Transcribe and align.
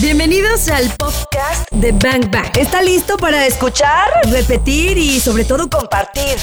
Bienvenidos 0.00 0.70
al 0.70 0.88
podcast 0.96 1.70
de 1.70 1.92
Bang 1.92 2.32
Bang. 2.32 2.56
¿Está 2.58 2.80
listo 2.80 3.18
para 3.18 3.46
escuchar, 3.46 4.08
repetir 4.32 4.96
y 4.96 5.20
sobre 5.20 5.44
todo 5.44 5.68
compartir? 5.68 6.38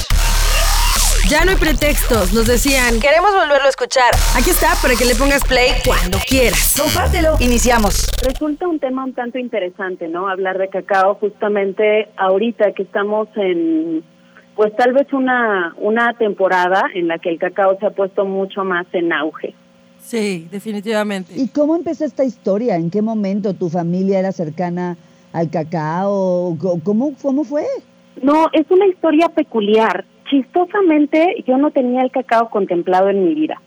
Ya 1.28 1.44
no 1.44 1.50
hay 1.50 1.56
pretextos, 1.56 2.32
nos 2.32 2.46
decían, 2.46 3.00
queremos 3.00 3.32
volverlo 3.32 3.66
a 3.66 3.68
escuchar. 3.68 4.14
Aquí 4.38 4.50
está 4.50 4.68
para 4.80 4.94
que 4.94 5.04
le 5.04 5.16
pongas 5.16 5.42
play 5.42 5.72
cuando 5.84 6.18
quieras. 6.28 6.76
Compártelo. 6.80 7.34
Iniciamos. 7.40 8.06
Resulta 8.22 8.68
un 8.68 8.78
tema 8.78 9.04
un 9.04 9.14
tanto 9.14 9.36
interesante, 9.36 10.06
¿no? 10.06 10.28
Hablar 10.28 10.56
de 10.56 10.68
cacao 10.68 11.16
justamente 11.16 12.08
ahorita 12.16 12.72
que 12.72 12.84
estamos 12.84 13.28
en, 13.34 14.04
pues 14.54 14.74
tal 14.76 14.92
vez 14.92 15.12
una, 15.12 15.74
una 15.78 16.14
temporada 16.14 16.84
en 16.94 17.08
la 17.08 17.18
que 17.18 17.30
el 17.30 17.38
cacao 17.38 17.76
se 17.80 17.86
ha 17.86 17.90
puesto 17.90 18.24
mucho 18.24 18.62
más 18.62 18.86
en 18.92 19.12
auge. 19.12 19.56
Sí, 20.10 20.48
definitivamente. 20.50 21.32
¿Y 21.36 21.50
cómo 21.50 21.76
empezó 21.76 22.04
esta 22.04 22.24
historia? 22.24 22.74
¿En 22.74 22.90
qué 22.90 23.00
momento 23.00 23.54
tu 23.54 23.68
familia 23.68 24.18
era 24.18 24.32
cercana 24.32 24.96
al 25.32 25.50
cacao? 25.50 26.56
¿Cómo, 26.82 27.14
cómo 27.22 27.44
fue? 27.44 27.62
No, 28.20 28.48
es 28.52 28.68
una 28.70 28.88
historia 28.88 29.28
peculiar. 29.28 30.04
Chistosamente, 30.28 31.44
yo 31.46 31.58
no 31.58 31.70
tenía 31.70 32.02
el 32.02 32.10
cacao 32.10 32.50
contemplado 32.50 33.08
en 33.08 33.24
mi 33.24 33.34
vida. 33.34 33.62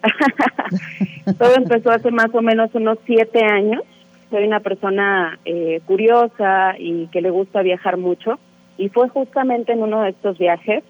Todo 1.40 1.56
empezó 1.56 1.92
hace 1.92 2.12
más 2.12 2.36
o 2.36 2.42
menos 2.42 2.72
unos 2.74 2.98
siete 3.06 3.46
años. 3.46 3.82
Soy 4.30 4.44
una 4.44 4.60
persona 4.60 5.40
eh, 5.46 5.80
curiosa 5.86 6.76
y 6.78 7.08
que 7.08 7.22
le 7.22 7.30
gusta 7.30 7.62
viajar 7.62 7.96
mucho. 7.96 8.38
Y 8.78 8.90
fue 8.90 9.08
justamente 9.08 9.72
en 9.72 9.82
uno 9.82 10.02
de 10.02 10.10
estos 10.10 10.38
viajes 10.38 10.84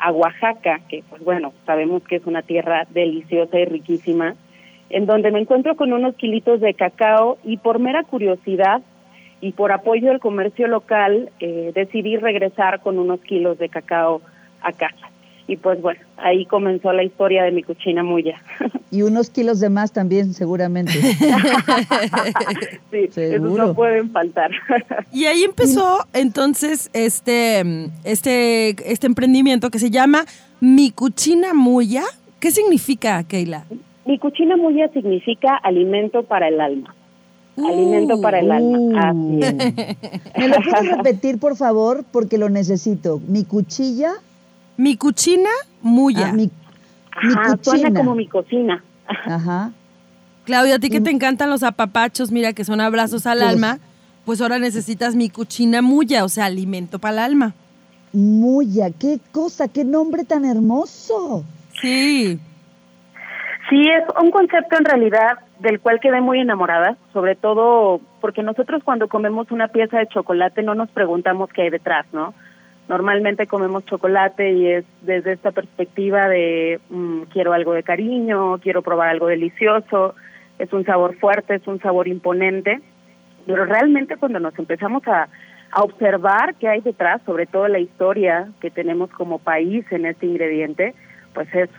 a 0.00 0.12
Oaxaca, 0.12 0.80
que 0.88 1.04
pues 1.10 1.22
bueno, 1.22 1.52
sabemos 1.66 2.02
que 2.04 2.16
es 2.16 2.24
una 2.24 2.40
tierra 2.40 2.86
deliciosa 2.90 3.58
y 3.58 3.66
riquísima, 3.66 4.34
en 4.90 5.06
donde 5.06 5.30
me 5.30 5.40
encuentro 5.40 5.76
con 5.76 5.92
unos 5.92 6.14
kilitos 6.14 6.60
de 6.60 6.74
cacao 6.74 7.38
y 7.44 7.56
por 7.56 7.78
mera 7.78 8.04
curiosidad 8.04 8.82
y 9.40 9.52
por 9.52 9.72
apoyo 9.72 10.08
del 10.08 10.20
comercio 10.20 10.68
local 10.68 11.30
eh, 11.40 11.72
decidí 11.74 12.16
regresar 12.16 12.80
con 12.80 12.98
unos 12.98 13.20
kilos 13.20 13.58
de 13.58 13.68
cacao 13.68 14.22
a 14.62 14.72
casa. 14.72 15.10
Y 15.46 15.58
pues 15.58 15.82
bueno, 15.82 16.00
ahí 16.16 16.46
comenzó 16.46 16.92
la 16.94 17.04
historia 17.04 17.44
de 17.44 17.52
mi 17.52 17.62
cuchina 17.62 18.02
muya. 18.02 18.42
Y 18.90 19.02
unos 19.02 19.28
kilos 19.28 19.58
de 19.58 19.70
más 19.70 19.90
también, 19.90 20.34
seguramente. 20.34 20.92
sí, 22.92 23.08
esos 23.16 23.40
no 23.40 23.74
pueden 23.74 24.12
faltar. 24.12 24.52
Y 25.10 25.24
ahí 25.24 25.42
empezó 25.42 26.06
entonces 26.12 26.90
este, 26.92 27.90
este, 28.04 28.76
este 28.92 29.06
emprendimiento 29.08 29.70
que 29.70 29.80
se 29.80 29.90
llama 29.90 30.24
Mi 30.60 30.92
Cuchina 30.92 31.54
Muya. 31.54 32.04
¿Qué 32.38 32.52
significa, 32.52 33.24
Keila? 33.24 33.64
Mi 34.06 34.18
cuchina 34.18 34.56
muya 34.56 34.88
significa 34.92 35.56
alimento 35.56 36.24
para 36.24 36.48
el 36.48 36.60
alma. 36.60 36.94
alimento 37.56 38.20
para 38.20 38.40
el 38.40 38.50
alma. 38.50 38.78
Uh. 38.78 38.96
Así 38.98 39.16
¿Me 40.38 40.48
lo 40.48 40.56
puedes 40.56 40.96
repetir, 40.96 41.38
por 41.38 41.56
favor? 41.56 42.04
Porque 42.10 42.36
lo 42.36 42.50
necesito. 42.50 43.20
Mi 43.26 43.44
cuchilla. 43.44 44.12
Mi 44.76 44.96
cuchina 44.96 45.50
muya. 45.80 46.28
Ah, 46.28 46.32
mi, 46.32 46.50
Ajá, 47.12 47.58
suena 47.62 47.94
como 47.94 48.14
mi 48.14 48.26
cocina. 48.26 48.82
Ajá. 49.06 49.72
Claudia, 50.44 50.76
a 50.76 50.78
ti 50.78 50.90
que 50.90 51.00
te 51.00 51.10
encantan 51.10 51.48
los 51.48 51.62
apapachos, 51.62 52.30
mira 52.30 52.52
que 52.52 52.64
son 52.64 52.80
abrazos 52.80 53.26
al 53.26 53.40
alma, 53.40 53.78
pues 54.26 54.42
ahora 54.42 54.58
necesitas 54.58 55.14
mi 55.14 55.30
cuchina 55.30 55.80
muya, 55.80 56.24
o 56.24 56.28
sea, 56.28 56.44
alimento 56.46 56.98
para 56.98 57.14
el 57.14 57.18
alma. 57.20 57.54
Muya, 58.12 58.90
qué 58.90 59.20
cosa, 59.32 59.68
qué 59.68 59.84
nombre 59.84 60.24
tan 60.24 60.44
hermoso. 60.44 61.44
Sí. 61.80 62.38
Sí, 63.70 63.80
es 63.88 64.04
un 64.22 64.30
concepto 64.30 64.76
en 64.76 64.84
realidad 64.84 65.38
del 65.60 65.80
cual 65.80 65.98
quedé 65.98 66.20
muy 66.20 66.40
enamorada, 66.40 66.96
sobre 67.12 67.34
todo 67.34 68.00
porque 68.20 68.42
nosotros 68.42 68.82
cuando 68.84 69.08
comemos 69.08 69.50
una 69.50 69.68
pieza 69.68 69.98
de 69.98 70.06
chocolate 70.08 70.62
no 70.62 70.74
nos 70.74 70.90
preguntamos 70.90 71.50
qué 71.50 71.62
hay 71.62 71.70
detrás, 71.70 72.06
¿no? 72.12 72.34
Normalmente 72.88 73.46
comemos 73.46 73.86
chocolate 73.86 74.52
y 74.52 74.66
es 74.66 74.84
desde 75.00 75.32
esta 75.32 75.52
perspectiva 75.52 76.28
de 76.28 76.78
mm, 76.90 77.22
quiero 77.32 77.54
algo 77.54 77.72
de 77.72 77.82
cariño, 77.82 78.58
quiero 78.58 78.82
probar 78.82 79.08
algo 79.08 79.28
delicioso, 79.28 80.14
es 80.58 80.70
un 80.74 80.84
sabor 80.84 81.16
fuerte, 81.16 81.54
es 81.54 81.66
un 81.66 81.80
sabor 81.80 82.06
imponente, 82.06 82.80
pero 83.46 83.64
realmente 83.64 84.18
cuando 84.18 84.40
nos 84.40 84.58
empezamos 84.58 85.06
a, 85.08 85.28
a 85.70 85.82
observar 85.82 86.54
qué 86.56 86.68
hay 86.68 86.82
detrás, 86.82 87.22
sobre 87.24 87.46
todo 87.46 87.66
la 87.68 87.78
historia 87.78 88.48
que 88.60 88.70
tenemos 88.70 89.08
como 89.10 89.38
país 89.38 89.86
en 89.90 90.04
este 90.04 90.26
ingrediente, 90.26 90.94
pues 91.32 91.48
es 91.54 91.70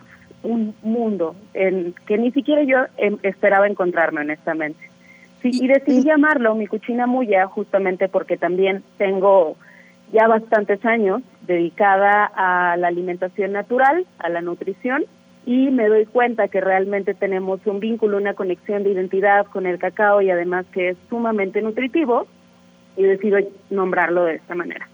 un 0.46 0.74
mundo 0.82 1.34
en 1.54 1.94
que 2.06 2.16
ni 2.18 2.30
siquiera 2.30 2.62
yo 2.62 2.78
em, 2.96 3.18
esperaba 3.22 3.66
encontrarme 3.66 4.20
honestamente. 4.20 4.78
Sí, 5.42 5.50
y 5.52 5.68
decidí 5.68 6.02
llamarlo 6.02 6.54
mi 6.54 6.66
cuchina 6.66 7.06
muya 7.06 7.46
justamente 7.46 8.08
porque 8.08 8.36
también 8.36 8.82
tengo 8.96 9.56
ya 10.12 10.28
bastantes 10.28 10.84
años 10.84 11.22
dedicada 11.42 12.30
a 12.34 12.76
la 12.76 12.88
alimentación 12.88 13.52
natural, 13.52 14.06
a 14.18 14.28
la 14.28 14.40
nutrición 14.40 15.04
y 15.44 15.70
me 15.70 15.88
doy 15.88 16.06
cuenta 16.06 16.48
que 16.48 16.60
realmente 16.60 17.14
tenemos 17.14 17.60
un 17.66 17.80
vínculo, 17.80 18.16
una 18.16 18.34
conexión 18.34 18.82
de 18.82 18.90
identidad 18.90 19.46
con 19.46 19.66
el 19.66 19.78
cacao 19.78 20.22
y 20.22 20.30
además 20.30 20.66
que 20.72 20.90
es 20.90 20.96
sumamente 21.08 21.62
nutritivo 21.62 22.26
y 22.96 23.02
decido 23.02 23.38
nombrarlo 23.70 24.24
de 24.24 24.36
esta 24.36 24.54
manera. 24.54 24.88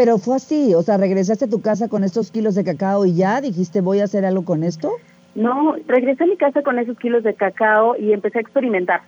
Pero 0.00 0.16
fue 0.16 0.36
así, 0.36 0.74
o 0.74 0.80
sea, 0.80 0.96
regresaste 0.96 1.44
a 1.44 1.50
tu 1.50 1.60
casa 1.60 1.90
con 1.90 2.04
estos 2.04 2.30
kilos 2.30 2.54
de 2.54 2.64
cacao 2.64 3.04
y 3.04 3.16
ya 3.16 3.42
dijiste 3.42 3.82
voy 3.82 4.00
a 4.00 4.04
hacer 4.04 4.24
algo 4.24 4.46
con 4.46 4.64
esto. 4.64 4.92
No, 5.34 5.74
regresé 5.86 6.24
a 6.24 6.26
mi 6.26 6.38
casa 6.38 6.62
con 6.62 6.78
esos 6.78 6.96
kilos 6.96 7.22
de 7.22 7.34
cacao 7.34 7.94
y 7.98 8.14
empecé 8.14 8.38
a 8.38 8.40
experimentar. 8.40 9.02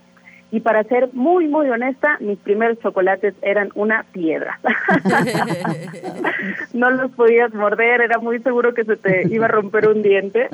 Y 0.51 0.59
para 0.59 0.83
ser 0.83 1.09
muy, 1.13 1.47
muy 1.47 1.67
honesta, 1.67 2.17
mis 2.19 2.37
primeros 2.37 2.77
chocolates 2.77 3.33
eran 3.41 3.71
una 3.73 4.05
piedra. 4.11 4.59
no 6.73 6.91
los 6.91 7.09
podías 7.13 7.51
morder, 7.55 8.01
era 8.01 8.19
muy 8.19 8.37
seguro 8.41 8.75
que 8.75 8.85
se 8.85 8.95
te 8.95 9.27
iba 9.33 9.45
a 9.45 9.49
romper 9.49 9.87
un 9.87 10.03
diente. 10.03 10.47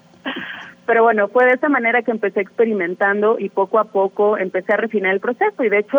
Pero 0.86 1.04
bueno, 1.04 1.28
fue 1.28 1.44
de 1.44 1.52
esa 1.52 1.68
manera 1.68 2.02
que 2.02 2.10
empecé 2.10 2.40
experimentando 2.40 3.38
y 3.38 3.48
poco 3.48 3.78
a 3.78 3.84
poco 3.84 4.38
empecé 4.38 4.72
a 4.72 4.78
refinar 4.78 5.14
el 5.14 5.20
proceso. 5.20 5.62
Y 5.62 5.68
de 5.68 5.78
hecho, 5.78 5.98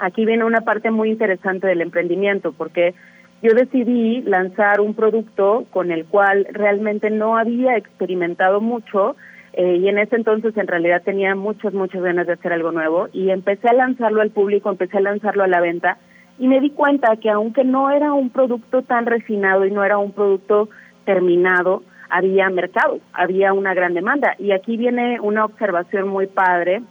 aquí 0.00 0.24
viene 0.24 0.44
una 0.44 0.62
parte 0.62 0.90
muy 0.90 1.10
interesante 1.10 1.66
del 1.66 1.80
emprendimiento, 1.80 2.52
porque 2.52 2.94
yo 3.42 3.54
decidí 3.54 4.22
lanzar 4.22 4.80
un 4.80 4.94
producto 4.94 5.64
con 5.70 5.90
el 5.92 6.04
cual 6.04 6.46
realmente 6.50 7.10
no 7.10 7.38
había 7.38 7.76
experimentado 7.76 8.60
mucho 8.60 9.16
eh, 9.52 9.76
y 9.76 9.88
en 9.88 9.98
ese 9.98 10.16
entonces 10.16 10.56
en 10.56 10.66
realidad 10.66 11.02
tenía 11.02 11.34
muchas, 11.34 11.72
muchas 11.72 12.02
ganas 12.02 12.26
de 12.26 12.34
hacer 12.34 12.52
algo 12.52 12.70
nuevo 12.70 13.08
y 13.12 13.30
empecé 13.30 13.68
a 13.68 13.72
lanzarlo 13.72 14.20
al 14.20 14.30
público, 14.30 14.70
empecé 14.70 14.98
a 14.98 15.02
lanzarlo 15.02 15.42
a 15.42 15.48
la 15.48 15.60
venta 15.60 15.98
y 16.38 16.48
me 16.48 16.60
di 16.60 16.70
cuenta 16.70 17.16
que 17.16 17.30
aunque 17.30 17.64
no 17.64 17.90
era 17.90 18.12
un 18.12 18.30
producto 18.30 18.82
tan 18.82 19.06
refinado 19.06 19.66
y 19.66 19.70
no 19.70 19.84
era 19.84 19.98
un 19.98 20.12
producto 20.12 20.68
terminado, 21.04 21.82
había 22.08 22.48
mercado, 22.50 22.98
había 23.12 23.52
una 23.52 23.74
gran 23.74 23.94
demanda. 23.94 24.34
Y 24.38 24.52
aquí 24.52 24.76
viene 24.76 25.20
una 25.20 25.44
observación 25.44 26.08
muy 26.08 26.26
padre 26.26 26.82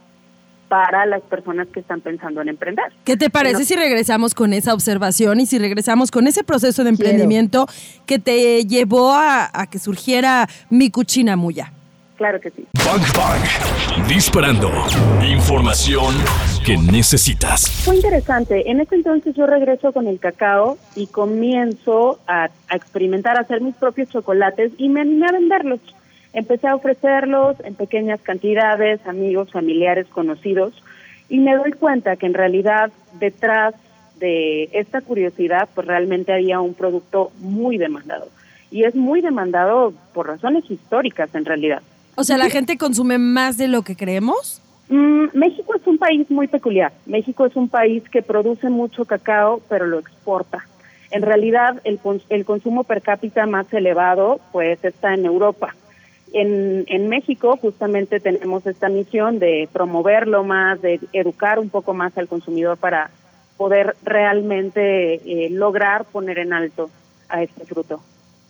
para 0.70 1.04
las 1.04 1.20
personas 1.22 1.66
que 1.66 1.80
están 1.80 2.00
pensando 2.00 2.40
en 2.40 2.48
emprender. 2.48 2.84
¿Qué 3.04 3.16
te 3.16 3.28
parece 3.28 3.64
si 3.64 3.74
regresamos 3.74 4.36
con 4.36 4.52
esa 4.52 4.72
observación 4.72 5.40
y 5.40 5.46
si 5.46 5.58
regresamos 5.58 6.12
con 6.12 6.28
ese 6.28 6.44
proceso 6.44 6.84
de 6.84 6.90
emprendimiento 6.90 7.66
que 8.06 8.20
te 8.20 8.64
llevó 8.64 9.12
a, 9.12 9.50
que 9.68 9.80
surgiera 9.80 10.48
mi 10.70 10.90
cuchina 10.90 11.34
muya? 11.34 11.72
Claro 12.16 12.40
que 12.40 12.50
sí. 12.50 12.66
Bang 12.86 13.02
Bang. 13.16 14.06
Disparando. 14.08 14.70
Información 15.28 16.14
que 16.64 16.76
necesitas. 16.76 17.68
Fue 17.84 17.96
interesante. 17.96 18.70
En 18.70 18.80
ese 18.80 18.94
entonces 18.94 19.34
yo 19.34 19.46
regreso 19.46 19.92
con 19.92 20.06
el 20.06 20.20
cacao 20.20 20.78
y 20.94 21.08
comienzo 21.08 22.20
a, 22.28 22.48
a 22.68 22.76
experimentar, 22.76 23.36
a 23.38 23.40
hacer 23.40 23.60
mis 23.60 23.74
propios 23.74 24.08
chocolates 24.08 24.70
y 24.78 24.88
me 24.88 25.00
animé 25.00 25.26
a 25.26 25.32
venderlos. 25.32 25.80
Empecé 26.32 26.68
a 26.68 26.76
ofrecerlos 26.76 27.56
en 27.64 27.74
pequeñas 27.74 28.20
cantidades, 28.20 29.04
amigos, 29.06 29.50
familiares, 29.50 30.06
conocidos, 30.08 30.74
y 31.28 31.38
me 31.38 31.56
doy 31.56 31.72
cuenta 31.72 32.16
que 32.16 32.26
en 32.26 32.34
realidad 32.34 32.92
detrás 33.18 33.74
de 34.18 34.64
esta 34.72 35.00
curiosidad, 35.00 35.68
pues 35.74 35.86
realmente 35.86 36.32
había 36.32 36.60
un 36.60 36.74
producto 36.74 37.32
muy 37.38 37.78
demandado. 37.78 38.28
Y 38.70 38.84
es 38.84 38.94
muy 38.94 39.20
demandado 39.20 39.92
por 40.12 40.28
razones 40.28 40.70
históricas 40.70 41.34
en 41.34 41.44
realidad. 41.44 41.82
O 42.14 42.22
sea, 42.22 42.36
¿la 42.36 42.50
gente 42.50 42.76
consume 42.76 43.18
más 43.18 43.56
de 43.56 43.66
lo 43.66 43.82
que 43.82 43.96
creemos? 43.96 44.60
Mm, 44.88 45.28
México 45.32 45.74
es 45.74 45.86
un 45.86 45.98
país 45.98 46.30
muy 46.30 46.48
peculiar. 46.48 46.92
México 47.06 47.46
es 47.46 47.56
un 47.56 47.68
país 47.68 48.02
que 48.10 48.22
produce 48.22 48.68
mucho 48.68 49.04
cacao, 49.04 49.60
pero 49.68 49.86
lo 49.86 49.98
exporta. 49.98 50.66
En 51.10 51.22
realidad, 51.22 51.80
el, 51.84 51.98
el 52.28 52.44
consumo 52.44 52.84
per 52.84 53.02
cápita 53.02 53.46
más 53.46 53.72
elevado, 53.72 54.40
pues, 54.52 54.84
está 54.84 55.14
en 55.14 55.24
Europa. 55.24 55.74
En, 56.32 56.84
en 56.86 57.08
México 57.08 57.56
justamente 57.60 58.20
tenemos 58.20 58.66
esta 58.66 58.88
misión 58.88 59.38
de 59.38 59.68
promoverlo 59.72 60.44
más, 60.44 60.80
de 60.80 61.00
educar 61.12 61.58
un 61.58 61.70
poco 61.70 61.92
más 61.92 62.16
al 62.16 62.28
consumidor 62.28 62.76
para 62.78 63.10
poder 63.56 63.96
realmente 64.04 65.14
eh, 65.14 65.50
lograr 65.50 66.04
poner 66.04 66.38
en 66.38 66.52
alto 66.52 66.88
a 67.28 67.42
este 67.42 67.64
fruto. 67.64 68.00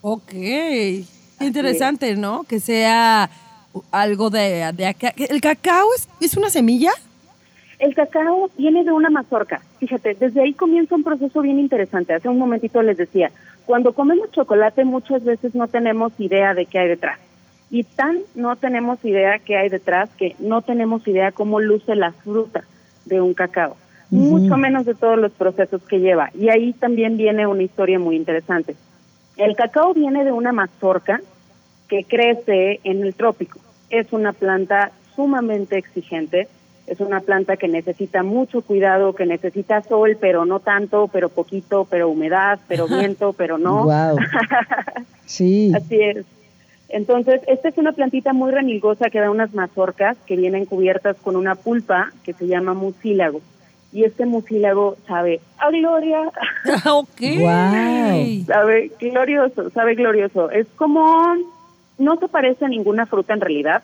Ok, 0.02 0.32
interesante, 1.40 2.16
¿no? 2.16 2.44
Que 2.44 2.60
sea 2.60 3.30
algo 3.90 4.30
de, 4.30 4.70
de 4.74 4.86
acá. 4.86 5.12
¿El 5.16 5.40
cacao 5.40 5.88
es, 5.96 6.08
es 6.20 6.36
una 6.36 6.50
semilla? 6.50 6.92
El 7.78 7.94
cacao 7.94 8.50
viene 8.58 8.84
de 8.84 8.92
una 8.92 9.08
mazorca. 9.08 9.62
Fíjate, 9.78 10.14
desde 10.14 10.42
ahí 10.42 10.52
comienza 10.52 10.94
un 10.94 11.02
proceso 11.02 11.40
bien 11.40 11.58
interesante. 11.58 12.12
Hace 12.12 12.28
un 12.28 12.38
momentito 12.38 12.82
les 12.82 12.98
decía, 12.98 13.32
cuando 13.64 13.94
comemos 13.94 14.30
chocolate 14.32 14.84
muchas 14.84 15.24
veces 15.24 15.54
no 15.54 15.66
tenemos 15.66 16.12
idea 16.18 16.52
de 16.52 16.66
qué 16.66 16.78
hay 16.78 16.88
detrás. 16.88 17.18
Y 17.70 17.84
tan 17.84 18.19
no 18.34 18.56
tenemos 18.56 19.05
idea 19.05 19.38
qué 19.38 19.56
hay 19.56 19.69
detrás 19.69 20.11
que 20.19 20.34
no 20.38 20.62
tenemos 20.62 21.06
idea 21.06 21.32
cómo 21.32 21.61
luce 21.61 21.94
la 21.94 22.12
fruta 22.12 22.64
de 23.05 23.20
un 23.20 23.34
cacao. 23.34 23.76
Mucho 24.11 24.56
menos 24.56 24.87
de 24.87 24.96
todos 24.96 25.17
los 25.17 25.31
procesos 25.31 25.82
que 25.82 26.00
lleva. 26.00 26.31
Y 26.34 26.49
ahí 26.49 26.72
también 26.72 27.17
viene 27.17 27.46
una 27.46 27.62
historia 27.62 28.00
muy 28.00 28.17
interesante. 28.17 28.75
El 29.37 29.55
cacao 29.55 29.94
viene 29.94 30.25
de 30.25 30.32
una 30.32 30.50
mazorca 30.50 31.20
que 31.87 32.02
crece 32.02 32.81
en 32.82 33.05
el 33.05 33.14
trópico. 33.14 33.61
Es 33.88 34.12
una 34.12 34.32
planta 34.32 34.90
sumamente 35.14 35.78
exigente 35.78 36.49
es 36.90 36.99
una 36.99 37.20
planta 37.20 37.56
que 37.56 37.69
necesita 37.69 38.25
mucho 38.25 38.62
cuidado, 38.62 39.14
que 39.14 39.25
necesita 39.25 39.81
sol, 39.82 40.19
pero 40.20 40.44
no 40.44 40.58
tanto, 40.58 41.06
pero 41.06 41.28
poquito, 41.28 41.87
pero 41.88 42.08
humedad, 42.08 42.58
pero 42.66 42.88
viento, 42.99 43.32
pero 43.32 43.56
no. 43.58 43.84
Wow. 43.84 44.19
Sí. 45.25 45.73
Así 45.73 45.94
es. 45.94 46.26
Entonces, 46.90 47.40
esta 47.46 47.69
es 47.69 47.78
una 47.78 47.92
plantita 47.92 48.32
muy 48.32 48.50
remilgosa 48.50 49.10
que 49.10 49.20
da 49.20 49.31
unas 49.31 49.54
mazorcas 49.54 50.16
que 50.26 50.37
vienen 50.37 50.66
cubiertas 50.66 51.16
con 51.19 51.37
una 51.37 51.54
pulpa 51.54 52.12
que 52.25 52.32
se 52.32 52.46
llama 52.46 52.75
mucílago. 52.75 53.40
Y 53.92 54.04
este 54.04 54.26
mucílago 54.26 54.96
sabe 55.06 55.40
a 55.58 55.70
gloria. 55.70 56.20
ok. 56.92 57.20
Wow. 57.38 58.44
Sabe 58.46 58.90
glorioso, 58.98 59.70
sabe 59.70 59.94
glorioso. 59.94 60.50
Es 60.50 60.66
como, 60.76 61.34
no 61.98 62.16
se 62.16 62.28
parece 62.28 62.64
a 62.64 62.69
ninguna 62.69 63.06
fruta 63.06 63.34
en 63.34 63.40
realidad. 63.40 63.82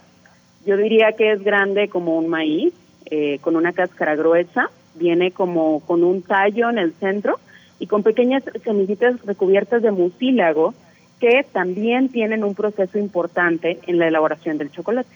Yo 0.64 0.76
diría 0.76 1.12
que 1.12 1.30
es 1.32 1.44
grande 1.44 1.88
como 1.88 2.18
un 2.18 2.28
maíz, 2.28 2.74
eh, 3.06 3.38
con 3.40 3.54
una 3.54 3.72
cáscara 3.72 4.16
gruesa, 4.16 4.70
viene 4.96 5.30
como 5.30 5.78
con 5.80 6.02
un 6.02 6.22
tallo 6.22 6.70
en 6.70 6.78
el 6.78 6.92
centro 6.94 7.38
y 7.78 7.86
con 7.86 8.02
pequeñas 8.02 8.42
semillitas 8.64 9.24
recubiertas 9.24 9.82
de 9.82 9.92
mucílago 9.92 10.74
que 11.20 11.44
también 11.52 12.08
tienen 12.08 12.44
un 12.44 12.54
proceso 12.54 12.98
importante 12.98 13.78
en 13.86 13.98
la 13.98 14.08
elaboración 14.08 14.58
del 14.58 14.70
chocolate. 14.70 15.08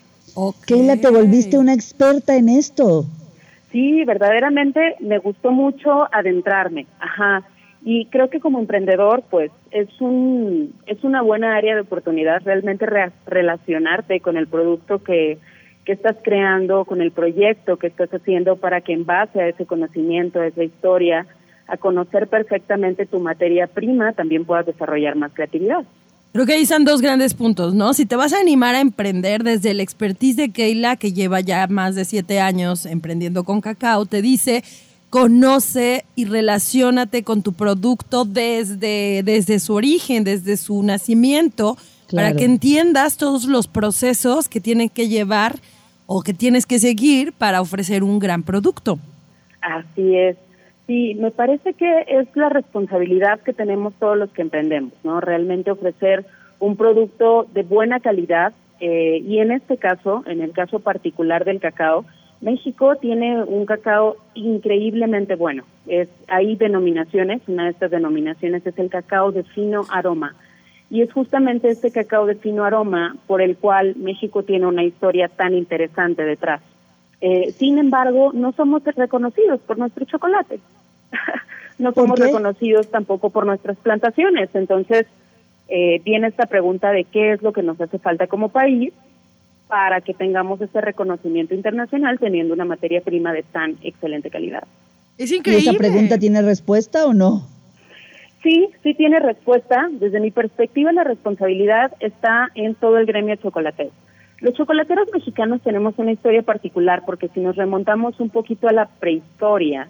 Keila, 0.67 0.97
te 0.97 1.11
volviste 1.11 1.59
una 1.59 1.75
experta 1.75 2.37
en 2.37 2.49
esto. 2.49 3.05
Sí, 3.73 4.05
verdaderamente 4.05 4.97
me 5.01 5.19
gustó 5.19 5.53
mucho 5.53 6.09
adentrarme, 6.13 6.87
ajá. 6.99 7.43
Y 7.83 8.07
creo 8.07 8.29
que 8.29 8.41
como 8.41 8.59
emprendedor, 8.59 9.23
pues 9.31 9.51
es 9.71 9.89
un 10.01 10.75
es 10.87 11.03
una 11.03 11.23
buena 11.23 11.57
área 11.57 11.75
de 11.75 11.81
oportunidad 11.81 12.43
realmente 12.45 12.87
relacionarte 13.27 14.21
con 14.21 14.37
el 14.37 14.47
producto 14.47 15.03
que 15.03 15.39
que 15.85 15.93
estás 15.93 16.17
creando, 16.23 16.85
con 16.85 17.01
el 17.01 17.11
proyecto 17.11 17.79
que 17.79 17.87
estás 17.87 18.11
haciendo 18.13 18.57
para 18.57 18.83
que 18.83 18.93
en 18.93 19.07
base 19.07 19.41
a 19.41 19.49
ese 19.49 19.65
conocimiento, 19.65 20.41
a 20.41 20.47
esa 20.47 20.63
historia, 20.63 21.27
a 21.71 21.77
conocer 21.77 22.27
perfectamente 22.27 23.07
tu 23.07 23.21
materia 23.21 23.67
prima, 23.67 24.13
también 24.13 24.45
puedas 24.45 24.67
desarrollar 24.67 25.17
más 25.17 25.33
creatividad. 25.33 25.85
Creo 26.33 26.47
que 26.47 26.53
ahí 26.53 26.63
están 26.63 26.85
dos 26.85 27.01
grandes 27.01 27.35
puntos, 27.35 27.75
¿no? 27.75 27.93
Si 27.93 28.07
te 28.07 28.15
vas 28.15 28.33
a 28.33 28.39
animar 28.39 28.75
a 28.75 28.81
emprender 28.81 29.43
desde 29.43 29.73
el 29.73 29.81
expertise 29.81 30.37
de 30.37 30.51
Keila, 30.51 30.97
que 30.97 31.13
lleva 31.13 31.41
ya 31.41 31.67
más 31.67 31.97
de 31.97 32.05
siete 32.05 32.41
años 32.41 32.87
emprendiendo 32.87 33.43
con 33.43 33.61
cacao, 33.61 34.07
te 34.07 34.23
dice, 34.23 34.63
conoce 35.11 36.05
y 36.15 36.27
relacionate 36.27 37.25
con 37.25 37.43
tu 37.43 37.53
producto 37.53 38.25
desde, 38.25 39.23
desde 39.25 39.59
su 39.59 39.75
origen, 39.75 40.23
desde 40.23 40.57
su 40.57 40.83
nacimiento, 40.85 41.77
para 42.13 42.33
que 42.35 42.45
entiendas 42.45 43.17
todos 43.17 43.45
los 43.45 43.69
procesos 43.69 44.49
que 44.49 44.61
tienen 44.61 44.89
que 44.89 45.09
llevar 45.09 45.57
o 46.07 46.23
que 46.23 46.35
tienes 46.35 46.67
que 46.67 46.79
seguir 46.79 47.33
para 47.33 47.61
ofrecer 47.61 48.03
un 48.03 48.19
gran 48.19 48.43
producto. 48.43 48.99
Así 49.61 50.17
es. 50.17 50.37
Sí, 50.91 51.15
me 51.15 51.31
parece 51.31 51.75
que 51.75 52.05
es 52.09 52.27
la 52.35 52.49
responsabilidad 52.49 53.39
que 53.39 53.53
tenemos 53.53 53.95
todos 54.01 54.19
los 54.19 54.29
que 54.31 54.43
emprendemos, 54.43 54.93
¿no? 55.05 55.21
Realmente 55.21 55.71
ofrecer 55.71 56.27
un 56.59 56.75
producto 56.75 57.47
de 57.55 57.63
buena 57.63 58.01
calidad 58.01 58.55
eh, 58.81 59.23
y 59.25 59.39
en 59.39 59.53
este 59.53 59.77
caso, 59.77 60.25
en 60.27 60.41
el 60.41 60.51
caso 60.51 60.81
particular 60.81 61.45
del 61.45 61.61
cacao, 61.61 62.07
México 62.41 62.97
tiene 62.97 63.41
un 63.45 63.67
cacao 63.67 64.17
increíblemente 64.35 65.37
bueno. 65.37 65.63
Es, 65.87 66.09
hay 66.27 66.57
denominaciones, 66.57 67.41
una 67.47 67.67
de 67.67 67.71
estas 67.71 67.93
denominaciones 67.93 68.67
es 68.67 68.77
el 68.77 68.91
cacao 68.91 69.31
de 69.31 69.45
fino 69.45 69.83
aroma 69.93 70.35
y 70.91 71.03
es 71.03 71.13
justamente 71.13 71.69
este 71.69 71.93
cacao 71.93 72.27
de 72.27 72.35
fino 72.35 72.65
aroma 72.65 73.15
por 73.29 73.43
el 73.43 73.57
cual 73.57 73.95
México 73.95 74.43
tiene 74.43 74.67
una 74.67 74.83
historia 74.83 75.29
tan 75.29 75.55
interesante 75.55 76.25
detrás. 76.25 76.63
Eh, 77.21 77.53
sin 77.53 77.79
embargo, 77.79 78.33
no 78.33 78.51
somos 78.53 78.83
reconocidos 78.83 79.61
por 79.61 79.79
nuestro 79.79 80.05
chocolate. 80.05 80.59
no 81.79 81.93
somos 81.93 82.19
reconocidos 82.19 82.91
tampoco 82.91 83.31
por 83.31 83.47
nuestras 83.47 83.77
plantaciones. 83.79 84.51
Entonces, 84.55 85.07
eh, 85.69 86.01
viene 86.05 86.29
esta 86.29 86.47
pregunta 86.47 86.91
de 86.91 87.05
qué 87.05 87.33
es 87.33 87.43
lo 87.43 87.53
que 87.53 87.63
nos 87.63 87.81
hace 87.81 87.99
falta 87.99 88.27
como 88.27 88.49
país 88.49 88.93
para 89.69 90.01
que 90.01 90.15
tengamos 90.15 90.61
este 90.61 90.81
reconocimiento 90.81 91.55
internacional 91.55 92.19
teniendo 92.19 92.55
una 92.55 92.65
materia 92.65 93.01
prima 93.01 93.33
de 93.33 93.45
tan 93.45 93.77
excelente 93.83 94.31
calidad. 94.31 94.65
Es 95.17 95.31
increíble. 95.31 95.65
¿Y 95.65 95.69
esa 95.69 95.79
pregunta 95.79 96.19
tiene 96.19 96.43
respuesta 96.43 97.07
o 97.07 97.15
no? 97.15 97.47
Sí, 98.43 98.69
sí 98.83 98.95
tiene 98.95 99.21
respuesta. 99.21 99.89
Desde 99.93 100.19
mi 100.19 100.31
perspectiva, 100.31 100.93
la 100.93 101.05
responsabilidad 101.05 101.93
está 102.01 102.49
en 102.55 102.75
todo 102.75 102.99
el 102.99 103.07
gremio 103.07 103.37
chocolatero. 103.37 103.91
Los 104.41 104.55
chocolateros 104.55 105.09
mexicanos 105.13 105.61
tenemos 105.63 105.95
una 105.99 106.13
historia 106.13 106.43
particular 106.43 107.03
porque 107.05 107.29
si 107.29 107.41
nos 107.41 107.57
remontamos 107.57 108.19
un 108.19 108.31
poquito 108.31 108.69
a 108.69 108.73
la 108.73 108.87
prehistoria, 108.87 109.89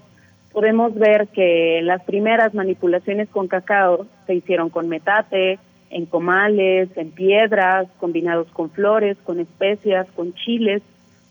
podemos 0.53 0.95
ver 0.95 1.29
que 1.29 1.81
las 1.83 2.03
primeras 2.05 2.55
manipulaciones 2.55 3.29
con 3.29 3.49
cacao 3.49 4.07
se 4.27 4.35
hicieron 4.35 4.71
con 4.71 4.89
metate, 4.89 5.59
en 5.91 6.07
comales, 6.07 6.89
en 6.97 7.11
piedras, 7.11 7.89
combinados 7.99 8.49
con 8.53 8.71
flores, 8.71 9.17
con 9.25 9.41
especias, 9.41 10.07
con 10.15 10.33
chiles, 10.35 10.83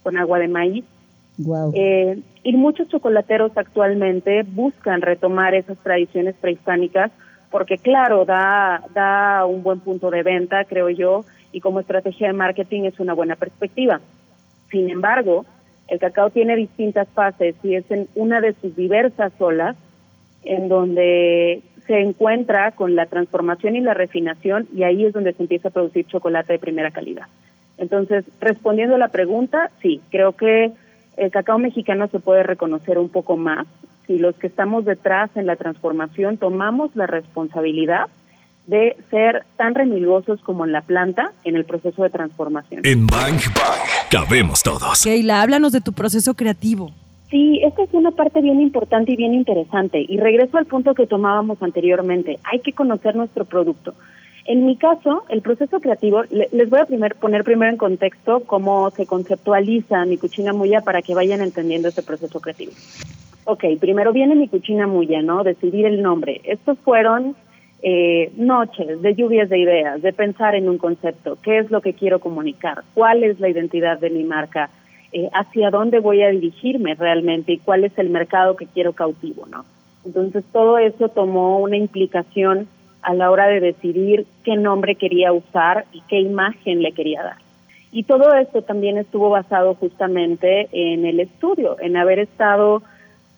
con 0.04 0.18
agua 0.18 0.39
de 0.39 0.48
maíz. 0.48 0.86
Eh, 1.74 2.19
y 2.44 2.54
muchos 2.57 2.89
chocolateros 2.89 3.54
actualmente 3.56 4.44
buscan 4.44 5.01
retomar 5.01 5.56
esas 5.56 5.77
tradiciones 5.77 6.36
prehispánicas 6.36 7.12
porque, 7.50 7.77
claro, 7.77 8.25
da, 8.25 8.83
da 8.94 9.45
un 9.45 9.63
buen 9.63 9.80
punto 9.80 10.12
de 10.12 10.21
venta, 10.21 10.66
creo 10.66 10.89
yo, 10.89 11.25
y 11.51 11.62
como 11.62 11.80
estrategia 11.80 12.27
de 12.27 12.33
marketing 12.33 12.83
es 12.83 13.00
una 13.00 13.13
buena 13.13 13.36
perspectiva. 13.36 14.01
Sin 14.69 14.89
embargo, 14.89 15.45
el 15.89 16.00
cacao 16.00 16.30
tiene 16.30 16.56
distintas 16.56 17.07
fases 17.09 17.56
y 17.63 17.75
es 17.75 17.89
en 17.89 18.07
una 18.15 18.41
de 18.41 18.53
sus 18.62 18.75
diversas 18.75 19.31
olas 19.40 19.75
en 20.44 20.69
donde 20.69 21.61
se 21.87 21.99
encuentra 21.99 22.71
con 22.71 22.95
la 22.95 23.07
transformación 23.07 23.75
y 23.75 23.81
la 23.81 23.94
refinación 23.94 24.68
y 24.75 24.83
ahí 24.83 25.06
es 25.06 25.14
donde 25.14 25.33
se 25.33 25.42
empieza 25.42 25.69
a 25.69 25.71
producir 25.71 26.06
chocolate 26.06 26.54
de 26.54 26.59
primera 26.59 26.92
calidad. 26.92 27.25
Entonces, 27.78 28.25
respondiendo 28.40 28.95
a 28.95 28.99
la 28.99 29.07
pregunta, 29.07 29.71
sí, 29.81 30.02
creo 30.11 30.33
que 30.33 30.71
el 31.18 31.31
cacao 31.31 31.57
mexicano 31.57 32.07
se 32.07 32.19
puede 32.19 32.44
reconocer 32.44 32.97
un 32.97 33.09
poco 33.09 33.37
más 33.37 33.66
si 34.06 34.19
los 34.19 34.35
que 34.35 34.47
estamos 34.47 34.85
detrás 34.85 35.30
en 35.35 35.45
la 35.45 35.56
transformación 35.56 36.37
tomamos 36.37 36.95
la 36.95 37.07
responsabilidad 37.07 38.07
de 38.68 38.95
ser 39.09 39.45
tan 39.57 39.73
remilgosos 39.73 40.42
como 40.42 40.66
en 40.66 40.71
la 40.71 40.81
planta 40.81 41.31
en 41.44 41.56
el 41.56 41.66
proceso 41.66 42.04
de 42.04 42.09
transformación. 42.11 42.81
En 42.85 43.07
cabemos 44.09 44.63
todos. 44.63 45.04
Keila, 45.04 45.42
háblanos 45.42 45.71
de 45.71 45.81
tu 45.81 45.94
proceso 45.94 46.33
creativo. 46.33 46.92
Sí, 47.30 47.61
esta 47.63 47.83
es 47.83 47.94
una 47.94 48.11
parte 48.11 48.42
bien 48.42 48.59
importante 48.59 49.11
y 49.11 49.16
bien 49.16 49.35
interesante. 49.35 50.04
Y 50.07 50.18
regreso 50.18 50.57
al 50.57 50.66
punto 50.66 50.95
que 50.95 51.06
tomábamos 51.06 51.61
anteriormente. 51.61 52.39
Hay 52.44 52.59
que 52.59 52.73
conocer 52.73 53.16
nuestro 53.16 53.45
producto. 53.45 53.94
En 54.45 54.66
mi 54.66 54.78
caso, 54.78 55.25
el 55.30 55.42
proceso 55.42 55.80
creativo, 55.80 56.23
les 56.31 56.69
voy 56.71 56.80
a 56.80 56.85
primer, 56.85 57.13
poner 57.16 57.44
primero 57.44 57.71
en 57.71 57.78
contexto 57.78 58.42
cómo 58.47 58.89
se 58.89 59.06
conceptualiza 59.06 60.06
mi 60.06 60.18
cuchina 60.18 60.54
muya 60.54 60.81
para 60.81 61.04
que 61.04 61.13
vayan 61.13 61.42
entendiendo 61.42 61.87
este 61.87 62.01
proceso 62.01 62.39
creativo. 62.39 62.71
Ok, 63.44 63.63
primero 63.80 64.11
viene 64.11 64.33
mi 64.33 64.47
cuchina 64.47 64.87
muya, 64.87 65.21
¿no? 65.21 65.44
Decidir 65.44 65.85
el 65.85 66.01
nombre. 66.01 66.42
Estos 66.45 66.80
fueron 66.80 67.35
eh, 67.81 68.31
noches 68.36 69.02
de 69.02 69.16
lluvias 69.16 69.50
de 69.50 69.59
ideas, 69.59 70.02
de 70.02 70.14
pensar 70.14 70.56
en 70.56 70.68
un 70.68 70.78
concepto, 70.78 71.38
qué 71.42 71.59
es 71.59 71.71
lo 71.71 71.81
que 71.81 71.94
quiero 71.94 72.19
comunicar, 72.19 72.83
cuál 72.94 73.24
es 73.24 73.40
la 73.40 73.50
identidad 73.50 74.00
de 74.00 74.09
mi 74.09 74.24
marca, 74.24 74.69
eh, 75.12 75.30
hacia 75.33 75.71
dónde 75.71 76.00
voy 76.00 76.21
a 76.21 76.30
dirigirme 76.30 76.95
realmente 76.95 77.54
y 77.54 77.57
cuál 77.57 77.83
es 77.83 77.98
el 77.98 78.09
mercado 78.09 78.56
que 78.56 78.68
quiero 78.68 78.94
cautivo, 78.94 79.45
¿no? 79.48 79.66
Entonces 80.06 80.44
todo 80.52 80.78
eso 80.78 81.09
tomó 81.09 81.59
una 81.59 81.78
implicación 81.78 82.68
a 83.02 83.14
la 83.14 83.31
hora 83.31 83.48
de 83.48 83.59
decidir 83.59 84.26
qué 84.44 84.56
nombre 84.56 84.95
quería 84.95 85.31
usar 85.31 85.86
y 85.94 86.02
qué 86.02 86.19
imagen 86.19 86.81
le 86.81 86.92
quería 86.92 87.24
dar. 87.24 87.38
Y 87.92 88.04
todo 88.04 88.33
esto 88.36 88.62
también 88.62 88.98
estuvo 88.98 89.30
basado 89.30 89.74
justamente 89.76 90.69
en 90.71 91.06
el 91.06 91.19
estudio, 91.19 91.78
en 91.80 91.98
haber 91.98 92.19
estado 92.19 92.83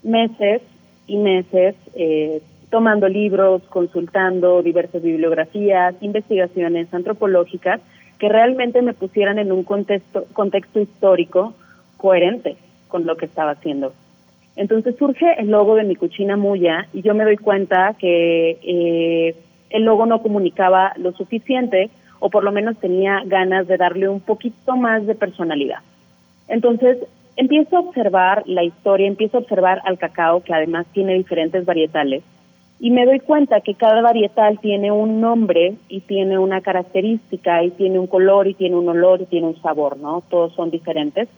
meses 0.04 0.62
y 1.08 1.18
meses 1.18 1.76
eh, 1.96 2.42
tomando 2.72 3.08
libros, 3.08 3.62
consultando 3.70 4.64
diversas 4.64 5.04
bibliografías, 5.04 5.94
investigaciones 6.02 6.92
antropológicas 6.92 7.82
que 8.18 8.30
realmente 8.30 8.82
me 8.82 8.94
pusieran 8.94 9.38
en 9.38 9.52
un 9.52 9.64
contexto, 9.64 10.26
contexto 10.34 10.80
histórico 10.80 11.54
coherente 11.98 12.56
con 12.88 13.06
lo 13.06 13.18
que 13.18 13.26
estaba 13.26 13.52
haciendo. 13.52 13.94
Entonces 14.56 14.96
surge 14.98 15.40
el 15.40 15.52
logo 15.52 15.76
de 15.76 15.84
mi 15.84 15.96
cuchina 15.96 16.38
muya 16.38 16.88
y 16.94 17.02
yo 17.02 17.14
me 17.14 17.26
doy 17.26 17.38
cuenta 17.38 17.96
que 18.00 18.58
eh, 18.64 19.36
el 19.70 19.84
logo 19.84 20.06
no 20.06 20.22
comunicaba 20.22 20.94
lo 20.98 21.12
suficiente 21.12 21.90
o 22.20 22.30
por 22.30 22.44
lo 22.44 22.52
menos 22.52 22.78
tenía 22.78 23.22
ganas 23.26 23.68
de 23.68 23.78
darle 23.78 24.08
un 24.08 24.22
poquito 24.22 24.78
más 24.78 25.06
de 25.06 25.16
personalidad. 25.16 25.80
Entonces 26.48 26.98
empiezo 27.36 27.78
a 27.78 27.82
observar 27.82 28.44
la 28.46 28.64
historia, 28.64 29.08
empiezo 29.08 29.38
a 29.38 29.42
observar 29.42 29.82
al 29.84 29.98
cacao 29.98 30.44
que 30.44 30.54
además 30.54 30.86
tiene 30.94 31.16
diferentes 31.16 31.66
varietales 31.66 32.24
y 32.84 32.90
me 32.90 33.06
doy 33.06 33.20
cuenta 33.20 33.62
que 33.62 33.76
cada 33.76 34.02
varietal 34.02 34.58
tiene 34.60 34.92
un 34.92 35.22
nombre 35.22 35.76
y 35.88 36.00
tiene 36.00 36.40
una 36.40 36.62
característica 36.62 37.64
y 37.64 37.70
tiene 37.70 38.00
un 38.00 38.08
color 38.08 38.48
y 38.48 38.56
tiene 38.56 38.76
un 38.76 38.90
olor 38.90 39.22
y 39.22 39.28
tiene 39.28 39.46
un 39.46 39.62
sabor, 39.62 39.98
¿no? 39.98 40.24
Todos 40.32 40.54
son 40.54 40.72
diferentes. 40.72 41.30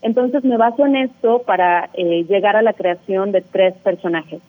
Entonces 0.00 0.44
me 0.44 0.56
baso 0.56 0.86
en 0.86 0.96
esto 0.96 1.42
para 1.44 1.90
eh, 1.92 2.24
llegar 2.26 2.56
a 2.56 2.62
la 2.62 2.72
creación 2.72 3.32
de 3.32 3.42
tres 3.42 3.74
personajes. 3.74 4.40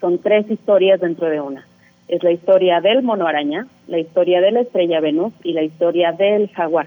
Son 0.00 0.18
tres 0.18 0.48
historias 0.48 1.00
dentro 1.00 1.28
de 1.28 1.40
una. 1.40 1.66
Es 2.06 2.22
la 2.22 2.30
historia 2.30 2.80
del 2.80 3.02
mono 3.02 3.26
araña, 3.26 3.66
la 3.88 3.98
historia 3.98 4.40
de 4.40 4.52
la 4.52 4.60
estrella 4.60 5.00
Venus 5.00 5.32
y 5.42 5.54
la 5.54 5.64
historia 5.64 6.12
del 6.12 6.50
jaguar. 6.50 6.86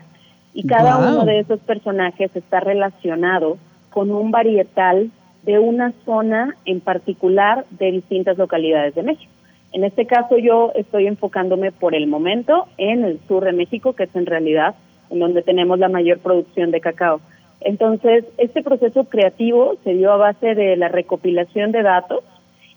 Y 0.54 0.66
cada 0.66 0.98
uno 0.98 1.25
de 1.25 1.40
esos 1.40 1.60
personajes 1.60 2.34
está 2.34 2.62
relacionado 2.62 3.58
con 3.90 4.12
un 4.12 4.32
varietal 4.32 5.12
de 5.44 5.60
una 5.60 5.94
zona 6.06 6.56
en 6.66 6.80
particular 6.80 7.66
de 7.72 7.92
distintas 7.92 8.38
localidades 8.38 8.96
de 8.96 9.04
México. 9.04 9.32
En 9.74 9.84
este 9.84 10.06
caso 10.06 10.38
yo 10.38 10.72
estoy 10.76 11.08
enfocándome 11.08 11.72
por 11.72 11.96
el 11.96 12.08
momento 12.08 12.68
en 12.78 13.06
el 13.06 13.20
sur 13.28 13.46
de 13.46 13.54
México, 13.54 13.94
que 13.94 14.04
es 14.04 14.16
en 14.16 14.26
realidad 14.26 14.76
en 15.10 15.20
donde 15.20 15.42
tenemos 15.42 15.80
la 15.80 15.90
mayor 15.90 16.20
producción 16.20 16.72
de 16.72 16.82
cacao. 16.82 17.22
Entonces, 17.62 18.26
este 18.38 18.64
proceso 18.64 19.06
creativo 19.06 19.76
se 19.84 19.94
dio 19.94 20.12
a 20.12 20.18
base 20.18 20.56
de 20.56 20.76
la 20.76 20.88
recopilación 20.88 21.72
de 21.72 21.84
datos 21.84 22.24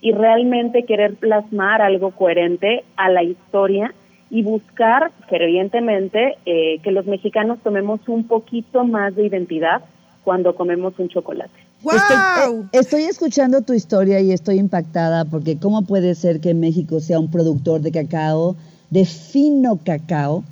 y 0.01 0.13
realmente 0.13 0.85
querer 0.85 1.15
plasmar 1.15 1.81
algo 1.81 2.11
coherente 2.11 2.85
a 2.97 3.09
la 3.09 3.23
historia 3.23 3.95
y 4.31 4.43
buscar, 4.43 5.11
fervientemente, 5.29 6.37
eh, 6.45 6.81
que 6.83 6.91
los 6.91 7.07
mexicanos 7.07 7.61
tomemos 7.63 8.01
un 8.09 8.27
poquito 8.27 8.85
más 8.85 9.15
de 9.17 9.27
identidad 9.27 9.83
cuando 10.23 10.55
comemos 10.55 10.99
un 10.99 11.09
chocolate. 11.09 11.64
Estoy, 11.93 12.57
eh, 12.57 12.65
estoy, 12.73 13.03
escuchando 13.03 13.61
tu 13.61 13.73
historia 13.73 14.21
y 14.21 14.33
estoy 14.33 14.59
impactada 14.59 15.25
porque 15.25 15.59
cómo 15.59 15.83
puede 15.83 16.15
ser 16.15 16.41
que 16.41 16.55
México 16.55 17.01
sea 17.01 17.21
un 17.21 17.31
productor 17.31 17.83
de 17.83 17.93
cacao, 17.93 18.57
de 18.91 19.05
fino 19.05 19.79
cacao, 19.85 20.45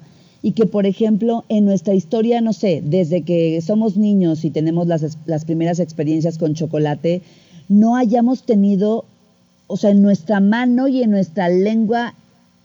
y 0.42 0.52
que, 0.52 0.66
por 0.66 0.86
ejemplo, 0.86 1.44
en 1.48 1.64
nuestra 1.64 1.94
historia, 1.94 2.40
no 2.40 2.52
sé, 2.52 2.82
desde 2.84 3.22
que 3.22 3.60
somos 3.62 3.96
niños 3.96 4.44
y 4.44 4.50
tenemos 4.50 4.88
las, 4.88 5.16
las 5.24 5.44
primeras 5.44 5.78
experiencias 5.78 6.36
con 6.36 6.54
chocolate, 6.54 7.22
no 7.68 7.94
hayamos 7.96 8.42
tenido, 8.42 9.04
o 9.68 9.76
sea, 9.76 9.90
en 9.90 10.02
nuestra 10.02 10.40
mano 10.40 10.88
y 10.88 11.02
en 11.02 11.12
nuestra 11.12 11.48
lengua, 11.48 12.14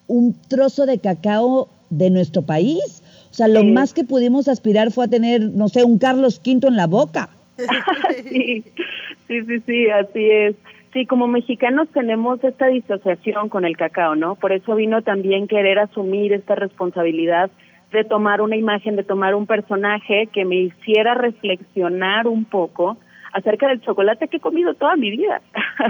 un 0.08 0.36
trozo 0.48 0.88
de 0.88 0.98
cacao 0.98 1.68
de 1.92 2.10
nuestro 2.10 2.42
país. 2.42 3.04
O 3.32 3.36
sea, 3.36 3.48
lo 3.48 3.64
más 3.64 3.94
que 3.94 4.04
pudimos 4.04 4.48
aspirar 4.48 4.92
fue 4.92 5.06
a 5.06 5.08
tener, 5.08 5.52
no 5.52 5.70
sé, 5.70 5.84
un 5.84 6.00
Carlos 6.00 6.42
V 6.44 6.68
en 6.68 6.76
la 6.76 6.88
boca. 6.88 7.30
Sí, 7.58 8.64
sí, 9.28 9.44
sí, 9.44 9.60
sí, 9.66 9.90
así 9.90 10.32
es. 10.32 10.56
Sí, 10.94 11.06
como 11.06 11.28
mexicanos 11.28 11.88
tenemos 11.94 12.44
esta 12.44 12.68
disociación 12.68 13.50
con 13.50 13.66
el 13.66 13.76
cacao, 13.78 14.16
¿no? 14.16 14.36
Por 14.36 14.52
eso 14.52 14.76
vino 14.76 15.02
también 15.02 15.48
querer 15.48 15.80
asumir 15.80 16.34
esta 16.34 16.56
responsabilidad 16.56 17.52
de 17.92 18.04
tomar 18.04 18.42
una 18.42 18.56
imagen, 18.56 18.96
de 18.96 19.04
tomar 19.04 19.36
un 19.36 19.46
personaje 19.46 20.28
que 20.34 20.46
me 20.46 20.56
hiciera 20.56 21.14
reflexionar 21.14 22.28
un 22.28 22.46
poco 22.46 22.98
acerca 23.34 23.68
del 23.68 23.82
chocolate 23.82 24.28
que 24.28 24.38
he 24.38 24.40
comido 24.40 24.74
toda 24.74 24.96
mi 24.96 25.12
vida. 25.12 25.42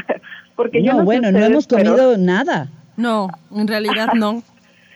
Porque 0.56 0.80
no, 0.80 0.86
yo 0.86 0.94
no 0.94 1.04
bueno, 1.06 1.32
no 1.32 1.40
hemos 1.40 1.68
comido 1.68 2.18
nada. 2.18 2.70
No, 2.98 3.30
en 3.56 3.68
realidad 3.68 4.10
no. 4.14 4.42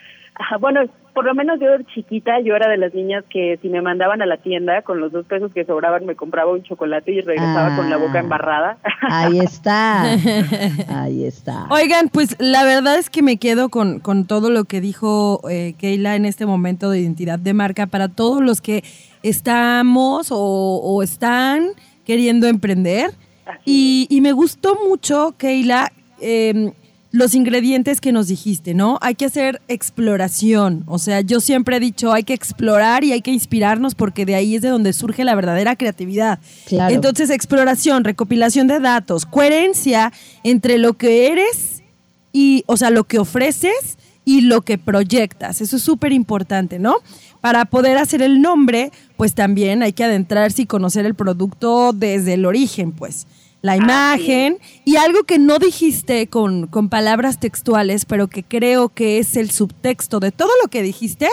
bueno, 0.60 0.82
por 1.14 1.26
lo 1.26 1.34
menos 1.34 1.60
yo 1.60 1.68
chiquita, 1.94 2.40
yo 2.42 2.56
era 2.56 2.70
de 2.70 2.78
las 2.78 2.94
niñas 2.94 3.24
que 3.30 3.60
si 3.62 3.70
me 3.70 3.82
mandaban 3.82 4.22
a 4.22 4.26
la 4.26 4.38
tienda 4.38 4.82
con 4.82 5.00
los 5.00 5.12
dos 5.12 5.26
pesos 5.26 5.52
que 5.54 5.66
sobraban, 5.66 6.06
me 6.06 6.16
compraba 6.16 6.52
un 6.52 6.64
chocolate 6.64 7.12
y 7.12 7.22
regresaba 7.22 7.76
con 7.76 7.90
la 7.90 7.98
boca 7.98 8.16
ah, 8.16 8.22
embarrada. 8.22 8.78
Ahí 9.02 9.40
está, 9.40 10.04
ahí 10.90 11.26
está. 11.26 11.68
Oigan, 11.70 12.10
pues 12.10 12.36
la 12.40 12.64
verdad 12.64 12.98
es 12.98 13.10
que 13.10 13.22
me 13.22 13.38
quedo 13.38 13.70
con, 13.70 14.00
con 14.00 14.26
todo 14.26 14.50
lo 14.50 14.64
que 14.66 14.80
dijo 14.80 15.42
eh, 15.50 15.74
Keila 15.78 16.16
en 16.16 16.26
este 16.26 16.46
momento 16.46 16.90
de 16.90 17.00
identidad 17.00 17.40
de 17.40 17.54
marca 17.54 17.88
para 17.88 18.08
todos 18.08 18.42
los 18.42 18.62
que 18.62 18.84
estamos 19.24 20.28
o, 20.32 21.02
están 21.04 21.70
queriendo 22.06 22.48
emprender. 22.48 23.12
Y, 23.66 24.08
y, 24.10 24.22
me 24.22 24.32
gustó 24.32 24.78
mucho, 24.88 25.36
Keila, 25.38 25.92
eh, 26.22 26.72
los 27.12 27.36
ingredientes 27.36 28.00
que 28.00 28.14
nos 28.14 28.28
dijiste, 28.28 28.74
¿no? 28.74 28.98
Hay 29.02 29.16
que 29.16 29.26
hacer 29.26 29.62
exploración. 29.68 30.84
O 30.88 30.98
sea, 30.98 31.22
yo 31.22 31.42
siempre 31.42 31.78
he 31.78 31.80
dicho, 31.80 32.14
hay 32.14 32.24
que 32.24 32.34
explorar 32.34 33.04
y 33.04 33.12
hay 33.12 33.22
que 33.22 33.32
inspirarnos 33.32 33.96
porque 33.96 34.26
de 34.26 34.36
ahí 34.36 34.56
es 34.56 34.62
de 34.62 34.70
donde 34.70 34.94
surge 34.94 35.26
la 35.26 35.36
verdadera 35.36 35.76
creatividad. 35.76 36.40
Entonces, 36.70 37.30
exploración, 37.30 38.06
recopilación 38.06 38.68
de 38.68 38.80
datos, 38.80 39.26
coherencia 39.26 40.14
entre 40.44 40.78
lo 40.78 40.94
que 40.94 41.28
eres 41.28 41.84
y, 42.32 42.64
o 42.68 42.78
sea, 42.78 42.90
lo 42.90 43.04
que 43.04 43.20
ofreces 43.20 43.98
y 44.24 44.42
lo 44.42 44.62
que 44.62 44.78
proyectas. 44.78 45.60
Eso 45.60 45.76
es 45.76 45.84
súper 45.84 46.14
importante, 46.14 46.80
¿no? 46.80 46.96
Para 47.42 47.66
poder 47.66 47.98
hacer 47.98 48.22
el 48.22 48.42
nombre, 48.42 48.92
pues 49.18 49.34
también 49.34 49.84
hay 49.84 49.92
que 49.92 50.06
adentrarse 50.06 50.62
y 50.62 50.66
conocer 50.66 51.06
el 51.06 51.16
producto 51.16 51.92
desde 51.92 52.36
el 52.36 52.46
origen, 52.46 52.94
pues 52.94 53.28
la 53.62 53.76
imagen 53.76 54.58
y 54.86 54.98
algo 54.98 55.24
que 55.24 55.40
no 55.40 55.60
dijiste 55.60 56.28
con, 56.28 56.68
con 56.68 56.90
palabras 56.90 57.40
textuales, 57.40 58.06
pero 58.06 58.28
que 58.28 58.44
creo 58.44 58.90
que 58.90 59.20
es 59.20 59.36
el 59.38 59.52
subtexto 59.52 60.20
de 60.20 60.32
todo 60.32 60.50
lo 60.64 60.70
que 60.70 60.82
dijiste, 60.82 61.28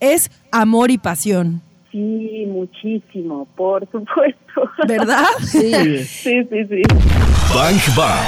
es 0.00 0.30
amor 0.50 0.90
y 0.90 0.98
pasión. 0.98 1.62
Sí, 1.90 2.46
muchísimo, 2.48 3.46
por 3.54 3.86
supuesto. 3.90 4.70
¿Verdad? 4.88 5.24
Sí, 5.40 5.98
sí, 6.04 6.44
sí. 6.44 6.64
sí. 6.68 6.82
Bang 7.54 7.76
Bang, 7.94 8.24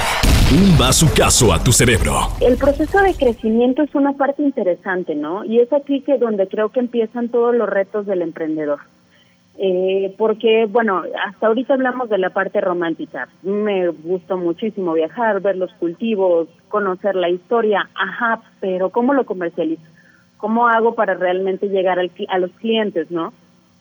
un 0.52 0.76
bazucazo 0.78 1.50
a 1.52 1.62
tu 1.62 1.72
cerebro. 1.72 2.28
El 2.40 2.58
proceso 2.58 3.00
de 3.00 3.14
crecimiento 3.14 3.82
es 3.82 3.94
una 3.94 4.12
parte 4.12 4.42
interesante, 4.42 5.14
¿no? 5.14 5.44
Y 5.44 5.60
es 5.60 5.72
aquí 5.72 6.02
que 6.02 6.18
donde 6.18 6.46
creo 6.46 6.68
que 6.68 6.80
empiezan 6.80 7.30
todos 7.30 7.54
los 7.54 7.68
retos 7.68 8.04
del 8.04 8.20
emprendedor. 8.20 8.80
Eh, 9.56 10.12
porque, 10.18 10.66
bueno, 10.66 11.02
hasta 11.24 11.46
ahorita 11.46 11.74
hablamos 11.74 12.08
de 12.08 12.18
la 12.18 12.30
parte 12.30 12.60
romántica. 12.60 13.28
Me 13.42 13.88
gustó 13.88 14.36
muchísimo 14.36 14.92
viajar, 14.94 15.40
ver 15.40 15.56
los 15.56 15.72
cultivos, 15.74 16.48
conocer 16.68 17.14
la 17.14 17.28
historia, 17.28 17.88
ajá, 17.94 18.42
pero 18.60 18.90
¿cómo 18.90 19.14
lo 19.14 19.24
comercializo? 19.24 19.82
¿Cómo 20.38 20.66
hago 20.66 20.94
para 20.94 21.14
realmente 21.14 21.68
llegar 21.68 21.98
al, 21.98 22.10
a 22.28 22.38
los 22.38 22.50
clientes, 22.52 23.10
no? 23.10 23.32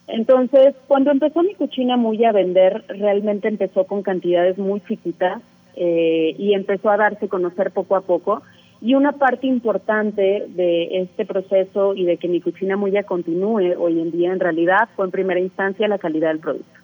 Entonces, 0.07 0.75
cuando 0.87 1.11
empezó 1.11 1.41
mi 1.41 1.55
cuchina 1.55 1.97
muy 1.97 2.23
a 2.23 2.31
vender, 2.31 2.83
realmente 2.87 3.47
empezó 3.47 3.85
con 3.85 4.03
cantidades 4.03 4.57
muy 4.57 4.81
chiquitas 4.81 5.41
eh, 5.75 6.35
y 6.37 6.53
empezó 6.53 6.91
a 6.91 6.97
darse 6.97 7.25
a 7.25 7.29
conocer 7.29 7.71
poco 7.71 7.95
a 7.95 8.01
poco 8.01 8.43
y 8.83 8.95
una 8.95 9.13
parte 9.13 9.47
importante 9.47 10.45
de 10.49 10.99
este 10.99 11.25
proceso 11.25 11.95
y 11.95 12.03
de 12.03 12.17
que 12.17 12.27
mi 12.27 12.41
cuchina 12.41 12.75
muya 12.75 13.03
continúe 13.03 13.75
hoy 13.79 14.01
en 14.01 14.11
día 14.11 14.33
en 14.33 14.41
realidad 14.41 14.89
fue 14.97 15.05
en 15.05 15.11
primera 15.11 15.39
instancia 15.39 15.87
la 15.87 15.97
calidad 15.97 16.27
del 16.27 16.39
producto. 16.39 16.79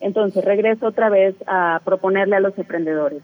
Entonces 0.00 0.44
regreso 0.44 0.88
otra 0.88 1.08
vez 1.10 1.36
a 1.46 1.80
proponerle 1.84 2.34
a 2.34 2.40
los 2.40 2.58
emprendedores, 2.58 3.22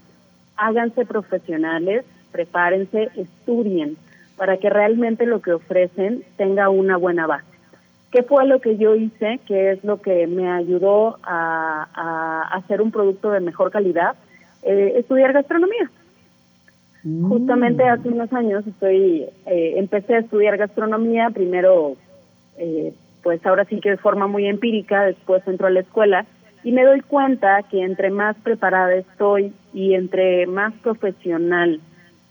háganse 0.57 1.05
profesionales, 1.05 2.05
prepárense, 2.31 3.11
estudien 3.17 3.97
para 4.37 4.59
que 4.59 4.71
realmente 4.71 5.27
lo 5.27 5.43
que 5.43 5.53
ofrecen 5.53 6.23
tenga 6.37 6.69
una 6.69 6.97
buena 6.97 7.27
base. 7.27 7.49
¿Qué 8.13 8.23
fue 8.23 8.47
lo 8.47 8.61
que 8.61 8.77
yo 8.77 8.95
hice? 8.95 9.41
¿Qué 9.45 9.73
es 9.73 9.83
lo 9.83 10.01
que 10.01 10.29
me 10.29 10.49
ayudó 10.49 11.19
a, 11.25 12.49
hacer 12.53 12.81
un 12.81 12.93
producto 12.93 13.33
de 13.33 13.41
mejor 13.41 13.73
calidad? 13.73 14.15
Eh, 14.63 14.93
estudiar 14.99 15.33
gastronomía. 15.33 15.91
Justamente 17.05 17.85
hace 17.85 18.09
unos 18.09 18.33
años 18.33 18.67
estoy 18.67 19.27
eh, 19.45 19.75
empecé 19.77 20.15
a 20.15 20.21
estudiar 20.21 20.57
gastronomía, 20.57 21.29
primero 21.29 21.97
eh, 22.57 22.95
pues 23.23 23.45
ahora 23.45 23.67
sí 23.67 23.79
que 23.81 23.91
de 23.91 23.97
forma 23.99 24.27
muy 24.27 24.47
empírica, 24.47 25.05
después 25.05 25.47
entro 25.47 25.67
a 25.67 25.71
la 25.71 25.81
escuela 25.81 26.25
y 26.63 26.73
me 26.73 26.83
doy 26.83 27.03
cuenta 27.03 27.63
que 27.71 27.83
entre 27.83 28.11
más 28.11 28.37
preparada 28.37 28.95
estoy 28.95 29.53
y 29.75 29.93
entre 29.93 30.47
más 30.47 30.73
profesional 30.83 31.81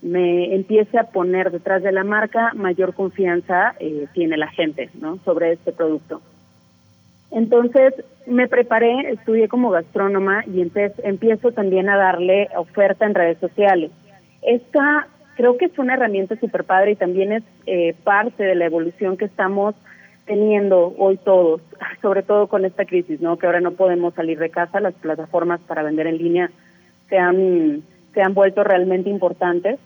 me 0.01 0.55
empiece 0.55 0.97
a 0.97 1.03
poner 1.03 1.51
detrás 1.51 1.83
de 1.83 1.91
la 1.91 2.03
marca, 2.03 2.51
mayor 2.55 2.95
confianza 2.95 3.75
eh, 3.79 4.07
tiene 4.13 4.37
la 4.37 4.47
gente 4.47 4.89
¿no? 4.99 5.19
sobre 5.23 5.53
este 5.53 5.71
producto. 5.71 6.21
Entonces 7.29 7.93
me 8.25 8.47
preparé, 8.47 9.11
estudié 9.11 9.47
como 9.47 9.69
gastrónoma 9.69 10.43
y 10.45 10.61
empiezo 10.61 11.51
también 11.51 11.89
a 11.89 11.97
darle 11.97 12.49
oferta 12.55 13.05
en 13.05 13.15
redes 13.15 13.37
sociales. 13.37 13.91
Esta 14.45 15.07
creo 15.35 15.57
que 15.57 15.65
es 15.65 15.77
una 15.77 15.95
herramienta 15.95 16.35
súper 16.35 16.63
padre 16.63 16.91
y 16.91 16.95
también 16.95 17.31
es 17.31 17.43
eh, 17.65 17.95
parte 18.03 18.43
de 18.43 18.55
la 18.55 18.65
evolución 18.65 19.17
que 19.17 19.25
estamos 19.25 19.75
teniendo 20.25 20.93
hoy 20.97 21.17
todos, 21.17 21.61
sobre 22.01 22.23
todo 22.23 22.47
con 22.47 22.65
esta 22.65 22.85
crisis, 22.85 23.21
¿no? 23.21 23.37
Que 23.37 23.45
ahora 23.45 23.61
no 23.61 23.71
podemos 23.71 24.13
salir 24.13 24.39
de 24.39 24.49
casa, 24.49 24.79
las 24.79 24.93
plataformas 24.93 25.59
para 25.61 25.83
vender 25.83 26.07
en 26.07 26.17
línea 26.17 26.51
se 27.09 27.17
han, 27.17 27.83
se 28.13 28.21
han 28.21 28.33
vuelto 28.33 28.63
realmente 28.63 29.09
importantes. 29.09 29.79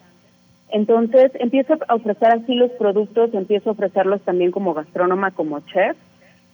Entonces 0.69 1.31
empiezo 1.35 1.77
a 1.87 1.95
ofrecer 1.95 2.29
así 2.29 2.53
los 2.55 2.71
productos, 2.71 3.33
empiezo 3.33 3.69
a 3.69 3.73
ofrecerlos 3.73 4.21
también 4.21 4.51
como 4.51 4.73
gastrónoma, 4.73 5.31
como 5.31 5.59
chef, 5.61 5.97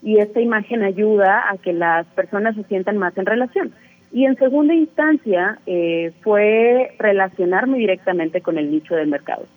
y 0.01 0.17
esta 0.17 0.41
imagen 0.41 0.83
ayuda 0.83 1.49
a 1.49 1.57
que 1.57 1.73
las 1.73 2.05
personas 2.07 2.55
se 2.55 2.63
sientan 2.65 2.97
más 2.97 3.17
en 3.17 3.25
relación. 3.25 3.73
Y 4.13 4.25
en 4.25 4.37
segunda 4.37 4.75
instancia 4.75 5.57
eh, 5.65 6.13
fue 6.21 6.93
relacionarme 6.99 7.79
directamente 7.79 8.41
con 8.41 8.59
el 8.59 8.69
nicho 8.69 8.95
del 8.95 9.07
mercado. 9.07 9.47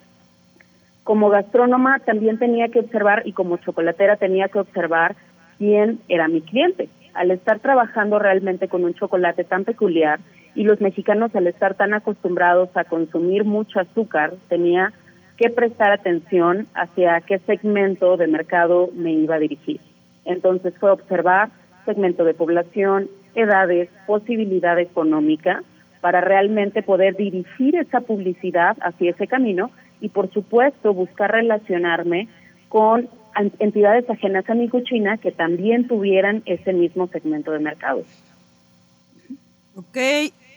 Como 1.04 1.28
gastrónoma 1.28 1.98
también 2.00 2.38
tenía 2.38 2.68
que 2.68 2.80
observar 2.80 3.22
y 3.26 3.32
como 3.32 3.58
chocolatera 3.58 4.16
tenía 4.16 4.48
que 4.48 4.58
observar 4.58 5.14
quién 5.58 6.00
era 6.08 6.26
mi 6.26 6.40
cliente. 6.40 6.88
Al 7.12 7.30
estar 7.32 7.58
trabajando 7.58 8.18
realmente 8.18 8.66
con 8.66 8.82
un 8.84 8.94
chocolate 8.94 9.44
tan 9.44 9.64
peculiar 9.64 10.20
y 10.54 10.64
los 10.64 10.80
mexicanos 10.80 11.36
al 11.36 11.46
estar 11.46 11.74
tan 11.74 11.92
acostumbrados 11.92 12.74
a 12.76 12.84
consumir 12.84 13.44
mucho 13.44 13.78
azúcar, 13.78 14.32
tenía 14.48 14.94
que 15.36 15.50
prestar 15.50 15.92
atención 15.92 16.66
hacia 16.74 17.20
qué 17.20 17.40
segmento 17.40 18.16
de 18.16 18.26
mercado 18.26 18.88
me 18.94 19.12
iba 19.12 19.34
a 19.34 19.38
dirigir. 19.38 19.80
Entonces 20.24 20.72
fue 20.80 20.90
observar 20.90 21.50
segmento 21.84 22.24
de 22.24 22.32
población, 22.32 23.08
edades, 23.36 23.88
posibilidad 24.06 24.78
económica, 24.78 25.62
para 26.00 26.20
realmente 26.20 26.82
poder 26.82 27.16
dirigir 27.16 27.76
esa 27.76 28.00
publicidad 28.00 28.76
hacia 28.80 29.10
ese 29.10 29.26
camino 29.26 29.70
y 30.00 30.08
por 30.08 30.32
supuesto 30.32 30.92
buscar 30.92 31.32
relacionarme 31.32 32.28
con 32.68 33.08
entidades 33.58 34.08
ajenas 34.08 34.48
a 34.48 34.54
mi 34.54 34.68
cuchina 34.68 35.18
que 35.18 35.30
también 35.30 35.88
tuvieran 35.88 36.42
ese 36.46 36.72
mismo 36.72 37.08
segmento 37.08 37.50
de 37.52 37.58
mercado. 37.58 38.02
Ok, 39.74 39.98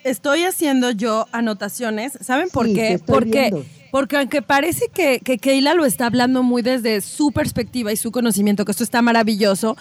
estoy 0.04 0.44
haciendo 0.44 0.92
yo 0.92 1.26
anotaciones. 1.32 2.14
¿Saben 2.22 2.50
por 2.50 2.68
qué? 2.68 3.00
Porque, 3.06 3.52
porque 3.92 4.18
aunque 4.18 4.42
parece 4.42 4.88
que, 4.94 5.20
que 5.20 5.38
Keila 5.38 5.74
lo 5.74 5.86
está 5.86 6.06
hablando 6.06 6.42
muy 6.42 6.62
desde 6.62 7.02
su 7.02 7.32
perspectiva 7.32 7.92
y 7.92 7.98
su 7.98 8.12
conocimiento, 8.12 8.64
que 8.64 8.72
esto 8.72 8.84
está 8.84 9.02
maravilloso, 9.02 9.76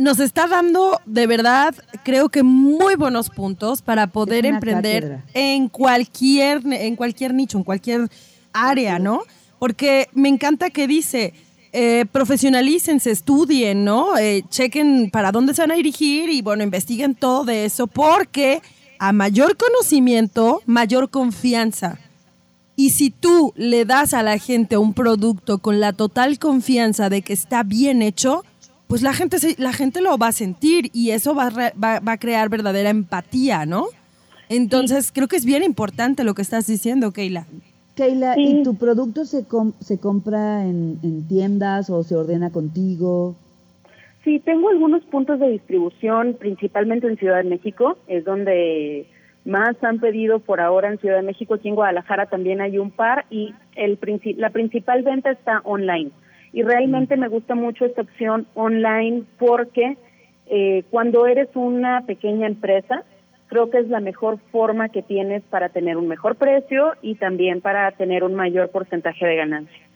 nos 0.00 0.18
está 0.18 0.46
dando 0.46 0.98
de 1.04 1.26
verdad, 1.26 1.74
creo 2.04 2.30
que 2.30 2.42
muy 2.42 2.94
buenos 2.94 3.28
puntos 3.28 3.82
para 3.82 4.06
poder 4.06 4.46
emprender 4.46 5.22
en 5.34 5.68
cualquier, 5.68 6.62
en 6.72 6.96
cualquier 6.96 7.34
nicho, 7.34 7.58
en 7.58 7.64
cualquier 7.64 8.08
área, 8.54 8.98
¿no? 8.98 9.20
Porque 9.58 10.08
me 10.14 10.30
encanta 10.30 10.70
que 10.70 10.86
dice, 10.86 11.34
eh, 11.74 12.06
profesionalícense, 12.10 13.10
estudien, 13.10 13.84
¿no? 13.84 14.16
Eh, 14.16 14.42
chequen 14.48 15.10
para 15.10 15.32
dónde 15.32 15.52
se 15.52 15.60
van 15.60 15.72
a 15.72 15.74
dirigir 15.74 16.30
y 16.30 16.40
bueno, 16.40 16.64
investiguen 16.64 17.14
todo 17.14 17.44
de 17.44 17.66
eso, 17.66 17.86
porque 17.86 18.62
a 18.98 19.12
mayor 19.12 19.58
conocimiento, 19.58 20.62
mayor 20.64 21.10
confianza. 21.10 21.98
Y 22.74 22.90
si 22.90 23.10
tú 23.10 23.52
le 23.54 23.84
das 23.84 24.14
a 24.14 24.22
la 24.22 24.38
gente 24.38 24.78
un 24.78 24.94
producto 24.94 25.58
con 25.58 25.78
la 25.78 25.92
total 25.92 26.38
confianza 26.38 27.10
de 27.10 27.20
que 27.20 27.34
está 27.34 27.64
bien 27.64 28.00
hecho, 28.00 28.44
pues 28.90 29.02
la 29.02 29.12
gente, 29.12 29.36
la 29.58 29.72
gente 29.72 30.00
lo 30.00 30.18
va 30.18 30.26
a 30.26 30.32
sentir 30.32 30.90
y 30.92 31.12
eso 31.12 31.32
va 31.32 31.46
a, 31.46 31.72
va, 31.78 32.12
a 32.12 32.18
crear 32.18 32.48
verdadera 32.48 32.90
empatía, 32.90 33.64
¿no? 33.64 33.84
Entonces, 34.48 35.12
creo 35.12 35.28
que 35.28 35.36
es 35.36 35.44
bien 35.44 35.62
importante 35.62 36.24
lo 36.24 36.34
que 36.34 36.42
estás 36.42 36.66
diciendo, 36.66 37.12
Keila. 37.12 37.46
Keila, 37.94 38.34
¿y 38.36 38.64
tu 38.64 38.74
producto 38.74 39.24
se, 39.24 39.46
se 39.78 39.98
compra 39.98 40.64
en, 40.64 40.98
en, 41.04 41.28
tiendas 41.28 41.88
o 41.88 42.02
se 42.02 42.16
ordena 42.16 42.50
contigo? 42.50 43.36
Sí, 44.24 44.40
tengo 44.40 44.70
algunos 44.70 45.04
puntos 45.04 45.38
de 45.38 45.50
distribución, 45.50 46.34
principalmente 46.34 47.06
en 47.06 47.16
Ciudad 47.16 47.36
de 47.44 47.48
México, 47.48 47.96
es 48.08 48.24
donde 48.24 49.06
más 49.44 49.76
han 49.84 50.00
pedido 50.00 50.40
por 50.40 50.60
ahora 50.60 50.90
en 50.90 50.98
Ciudad 50.98 51.14
de 51.14 51.22
México. 51.22 51.54
Aquí 51.54 51.68
en 51.68 51.76
Guadalajara 51.76 52.26
también 52.26 52.60
hay 52.60 52.76
un 52.76 52.90
par 52.90 53.24
y 53.30 53.54
el 53.76 54.00
la 54.36 54.50
principal 54.50 55.04
venta 55.04 55.30
está 55.30 55.60
online 55.62 56.10
y 56.52 56.62
realmente 56.62 57.16
me 57.16 57.28
gusta 57.28 57.54
mucho 57.54 57.84
esta 57.84 58.02
opción 58.02 58.46
online 58.54 59.24
porque 59.38 59.96
eh, 60.46 60.84
cuando 60.90 61.26
eres 61.26 61.48
una 61.54 62.04
pequeña 62.06 62.46
empresa, 62.46 63.04
creo 63.46 63.70
que 63.70 63.78
es 63.78 63.88
la 63.88 64.00
mejor 64.00 64.38
forma 64.50 64.88
que 64.88 65.02
tienes 65.02 65.42
para 65.44 65.68
tener 65.68 65.96
un 65.96 66.08
mejor 66.08 66.36
precio 66.36 66.94
y 67.02 67.16
también 67.16 67.60
para 67.60 67.90
tener 67.92 68.24
un 68.24 68.34
mayor 68.34 68.70
porcentaje 68.70 69.26
de 69.26 69.36
ganancia. 69.36 69.89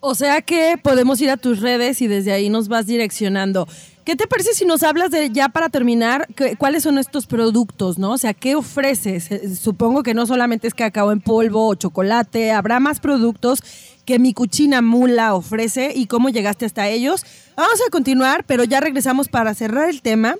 O 0.00 0.14
sea 0.14 0.42
que 0.42 0.78
podemos 0.82 1.20
ir 1.20 1.30
a 1.30 1.36
tus 1.36 1.60
redes 1.60 2.00
y 2.02 2.06
desde 2.06 2.32
ahí 2.32 2.48
nos 2.48 2.68
vas 2.68 2.86
direccionando. 2.86 3.66
¿Qué 4.04 4.14
te 4.14 4.28
parece 4.28 4.54
si 4.54 4.64
nos 4.64 4.84
hablas 4.84 5.10
de, 5.10 5.30
ya 5.30 5.48
para 5.48 5.68
terminar, 5.68 6.28
cuáles 6.58 6.84
son 6.84 6.96
estos 6.96 7.26
productos, 7.26 7.98
no? 7.98 8.12
O 8.12 8.18
sea, 8.18 8.34
¿qué 8.34 8.54
ofreces? 8.54 9.32
Eh, 9.32 9.56
supongo 9.56 10.04
que 10.04 10.14
no 10.14 10.26
solamente 10.26 10.68
es 10.68 10.74
cacao 10.74 11.10
en 11.10 11.20
polvo 11.20 11.66
o 11.66 11.74
chocolate, 11.74 12.52
habrá 12.52 12.78
más 12.78 13.00
productos 13.00 13.64
que 14.04 14.20
mi 14.20 14.32
cuchina 14.32 14.80
mula 14.80 15.34
ofrece 15.34 15.92
y 15.92 16.06
cómo 16.06 16.28
llegaste 16.28 16.64
hasta 16.64 16.88
ellos. 16.88 17.24
Vamos 17.56 17.80
a 17.84 17.90
continuar, 17.90 18.44
pero 18.44 18.62
ya 18.62 18.78
regresamos 18.78 19.26
para 19.26 19.54
cerrar 19.54 19.90
el 19.90 20.02
tema 20.02 20.36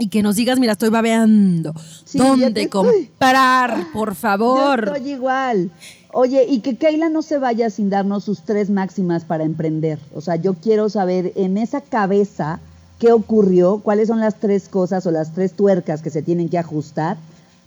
y 0.00 0.08
que 0.08 0.22
nos 0.22 0.34
digas, 0.36 0.58
mira, 0.58 0.72
estoy 0.72 0.88
babeando. 0.88 1.74
¿Dónde 2.14 2.68
comprar, 2.68 3.92
por 3.92 4.14
favor? 4.16 4.86
Yo 4.86 4.94
estoy 4.94 5.12
igual. 5.12 5.70
Oye, 6.12 6.44
y 6.48 6.60
que 6.60 6.76
Keila 6.76 7.10
no 7.10 7.22
se 7.22 7.38
vaya 7.38 7.70
sin 7.70 7.90
darnos 7.90 8.24
sus 8.24 8.42
tres 8.42 8.70
máximas 8.70 9.24
para 9.24 9.44
emprender. 9.44 9.98
O 10.14 10.20
sea, 10.20 10.36
yo 10.36 10.54
quiero 10.54 10.88
saber 10.88 11.32
en 11.36 11.58
esa 11.58 11.82
cabeza 11.82 12.60
qué 12.98 13.12
ocurrió, 13.12 13.78
cuáles 13.78 14.08
son 14.08 14.20
las 14.20 14.36
tres 14.40 14.68
cosas 14.68 15.06
o 15.06 15.10
las 15.10 15.34
tres 15.34 15.52
tuercas 15.52 16.02
que 16.02 16.10
se 16.10 16.22
tienen 16.22 16.48
que 16.48 16.58
ajustar 16.58 17.18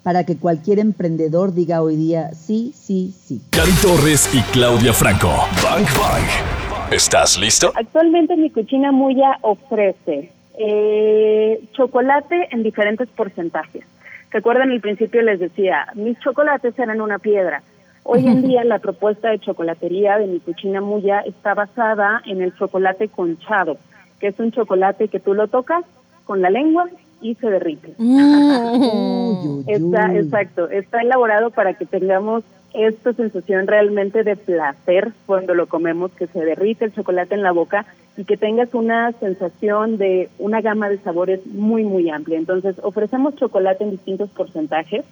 para 0.02 0.26
que 0.26 0.36
cualquier 0.36 0.80
emprendedor 0.80 1.54
diga 1.54 1.82
hoy 1.82 1.96
día 1.96 2.32
sí, 2.34 2.74
sí, 2.76 3.13
sí. 3.26 3.41
Cari 3.52 3.72
Torres 3.82 4.30
y 4.34 4.41
Claudia 4.52 4.91
Franco. 4.91 5.30
Bank 5.63 5.88
Bank. 5.98 6.91
¿Estás 6.91 7.38
listo? 7.38 7.72
Actualmente 7.76 8.36
mi 8.36 8.50
cuchina 8.50 8.91
Muya 8.91 9.38
ofrece 9.41 10.32
eh, 10.58 11.63
chocolate 11.74 12.50
en 12.52 12.63
diferentes 12.63 13.10
porcentajes. 13.10 13.86
Recuerden, 14.32 14.72
al 14.72 14.82
principio 14.82 15.22
les 15.22 15.39
decía, 15.39 15.88
mis 15.96 16.20
chocolates 16.20 16.78
eran 16.78 17.02
una 17.02 17.20
piedra. 17.20 17.62
Hoy 18.04 18.28
en 18.28 18.42
día 18.48 18.63
la 18.63 18.80
propuesta 18.80 19.30
de 19.30 19.39
chocolatería 19.39 20.18
de 20.18 20.28
mi 20.28 20.39
cuchina 20.39 20.82
Muya 20.82 21.20
está 21.22 21.54
basada 21.54 22.22
en 22.26 22.42
el 22.42 22.56
chocolate 22.56 23.08
conchado, 23.10 23.78
que 24.20 24.28
es 24.28 24.39
un 24.39 24.52
chocolate 24.52 25.08
que 25.08 25.20
tú 25.20 25.34
lo 25.34 25.48
tocas 25.48 25.86
con 26.26 26.42
la 26.42 26.50
lengua 26.50 26.88
y 27.22 27.36
se 27.36 27.50
derrite. 27.50 27.94
Mm. 27.98 29.63
está, 29.68 30.13
exacto, 30.16 30.70
está 30.70 31.02
elaborado 31.02 31.52
para 31.52 31.74
que 31.74 31.86
tengamos 31.86 32.44
esta 32.74 33.14
sensación 33.14 33.68
realmente 33.68 34.24
de 34.24 34.36
placer 34.36 35.12
cuando 35.26 35.54
lo 35.54 35.68
comemos, 35.68 36.12
que 36.12 36.28
se 36.28 36.44
derrite 36.44 36.86
el 36.86 36.94
chocolate 36.94 37.36
en 37.36 37.44
la 37.44 37.52
boca 37.52 37.86
y 38.18 38.26
que 38.26 38.38
tengas 38.38 38.74
una 38.74 39.12
sensación 39.14 39.98
de 39.98 40.30
una 40.40 40.62
gama 40.62 40.90
de 40.90 40.98
sabores 41.00 41.46
muy, 41.48 41.84
muy 41.84 42.10
amplia. 42.10 42.38
Entonces, 42.38 42.76
ofrecemos 42.84 43.36
chocolate 43.36 43.84
en 43.84 43.92
distintos 43.92 44.30
porcentajes. 44.32 45.06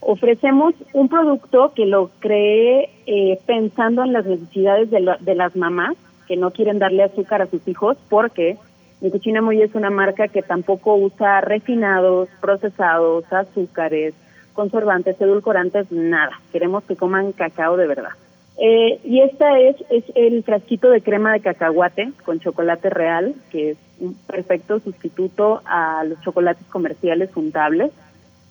Ofrecemos 0.00 0.74
un 0.92 1.08
producto 1.08 1.72
que 1.74 1.86
lo 1.86 2.10
creé 2.20 2.90
eh, 3.06 3.38
pensando 3.46 4.04
en 4.04 4.12
las 4.12 4.26
necesidades 4.26 4.90
de, 4.90 5.16
de 5.20 5.34
las 5.34 5.56
mamás 5.56 5.96
que 6.28 6.36
no 6.36 6.50
quieren 6.50 6.78
darle 6.78 7.04
azúcar 7.04 7.42
a 7.42 7.46
sus 7.46 7.66
hijos 7.68 7.96
porque 8.08 8.56
mi 9.00 9.10
Cuchina 9.10 9.42
Muy 9.42 9.60
es 9.60 9.74
una 9.74 9.90
marca 9.90 10.28
que 10.28 10.42
tampoco 10.42 10.94
usa 10.96 11.40
refinados, 11.40 12.28
procesados, 12.40 13.30
azúcares, 13.32 14.14
conservantes, 14.56 15.20
edulcorantes, 15.20 15.92
nada. 15.92 16.40
Queremos 16.50 16.82
que 16.82 16.96
coman 16.96 17.30
cacao 17.32 17.76
de 17.76 17.86
verdad. 17.86 18.10
Eh, 18.58 18.98
y 19.04 19.20
esta 19.20 19.60
es, 19.60 19.76
es 19.90 20.04
el 20.14 20.42
frasquito 20.42 20.90
de 20.90 21.02
crema 21.02 21.32
de 21.32 21.40
cacahuate 21.40 22.12
con 22.24 22.40
chocolate 22.40 22.90
real, 22.90 23.34
que 23.50 23.70
es 23.70 23.78
un 24.00 24.14
perfecto 24.26 24.80
sustituto 24.80 25.60
a 25.66 26.04
los 26.04 26.20
chocolates 26.22 26.66
comerciales 26.68 27.30
untables 27.36 27.92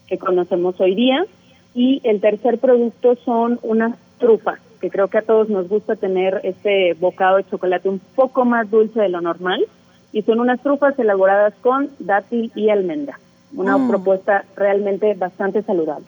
que 0.07 0.17
conocemos 0.17 0.79
hoy 0.79 0.95
día. 0.95 1.25
Y 1.73 2.01
el 2.05 2.21
tercer 2.21 2.59
producto 2.59 3.15
son 3.25 3.59
unas 3.63 3.97
trufas, 4.19 4.59
que 4.79 4.89
creo 4.89 5.07
que 5.07 5.17
a 5.17 5.23
todos 5.23 5.49
nos 5.49 5.67
gusta 5.67 5.95
tener 5.95 6.39
este 6.43 6.93
bocado 6.93 7.37
de 7.37 7.49
chocolate 7.49 7.89
un 7.89 7.99
poco 7.99 8.45
más 8.45 8.69
dulce 8.69 9.01
de 9.01 9.09
lo 9.09 9.19
normal 9.19 9.65
y 10.13 10.21
son 10.21 10.39
unas 10.39 10.61
trufas 10.61 10.97
elaboradas 10.97 11.53
con 11.61 11.89
dátil 11.99 12.51
y 12.55 12.69
almendra. 12.69 13.19
Una 13.55 13.77
mm. 13.77 13.89
propuesta 13.89 14.45
realmente 14.55 15.13
bastante 15.13 15.61
saludable. 15.63 16.07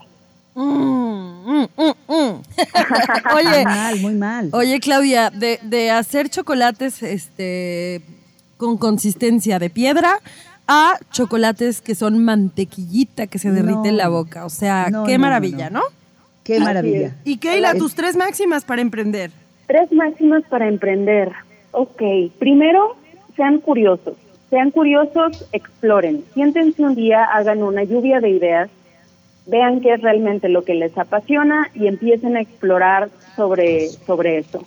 Mm, 0.56 1.66
mm, 1.78 2.06
oye, 3.36 3.64
mal, 3.64 4.00
muy 4.00 4.16
mal. 4.16 4.50
Oye, 4.54 4.80
Claudia, 4.80 5.30
de, 5.30 5.60
de 5.62 5.92
hacer 5.92 6.30
chocolates 6.30 7.04
este, 7.04 8.02
con 8.58 8.78
consistencia 8.78 9.60
de 9.60 9.70
piedra 9.70 10.20
a 10.68 10.98
chocolates 11.12 11.82
que 11.82 11.96
son 11.96 12.24
mantequillita 12.24 13.28
que 13.28 13.40
se 13.40 13.52
derrite 13.52 13.90
en 13.90 13.98
la 13.98 14.10
boca. 14.10 14.46
O 14.46 14.50
sea, 14.50 14.88
qué 15.06 15.18
maravilla, 15.18 15.70
¿no? 15.70 15.82
Qué 16.44 16.60
maravilla. 16.60 17.16
Y 17.24 17.38
Keila, 17.38 17.76
tus 17.76 17.96
tres 17.96 18.16
máximas 18.16 18.66
para 18.66 18.82
emprender. 18.82 19.32
Tres 19.68 19.92
máximas 19.92 20.44
para 20.50 20.68
emprender. 20.68 21.32
Ok, 21.72 22.02
primero 22.40 22.96
sean 23.36 23.60
curiosos, 23.60 24.16
sean 24.50 24.72
curiosos, 24.72 25.46
exploren, 25.52 26.24
siéntense 26.34 26.84
un 26.84 26.96
día, 26.96 27.24
hagan 27.24 27.64
una 27.64 27.84
lluvia 27.84 28.20
de 28.20 28.30
ideas, 28.30 28.70
vean 29.46 29.82
qué 29.82 29.94
es 29.94 30.02
realmente 30.02 30.50
lo 30.50 30.64
que 30.64 30.74
les 30.74 30.98
apasiona 30.98 31.70
y 31.74 31.88
empiecen 31.88 32.38
a 32.38 32.42
explorar 32.42 33.10
sobre, 33.36 33.90
sobre 33.90 34.38
eso. 34.40 34.64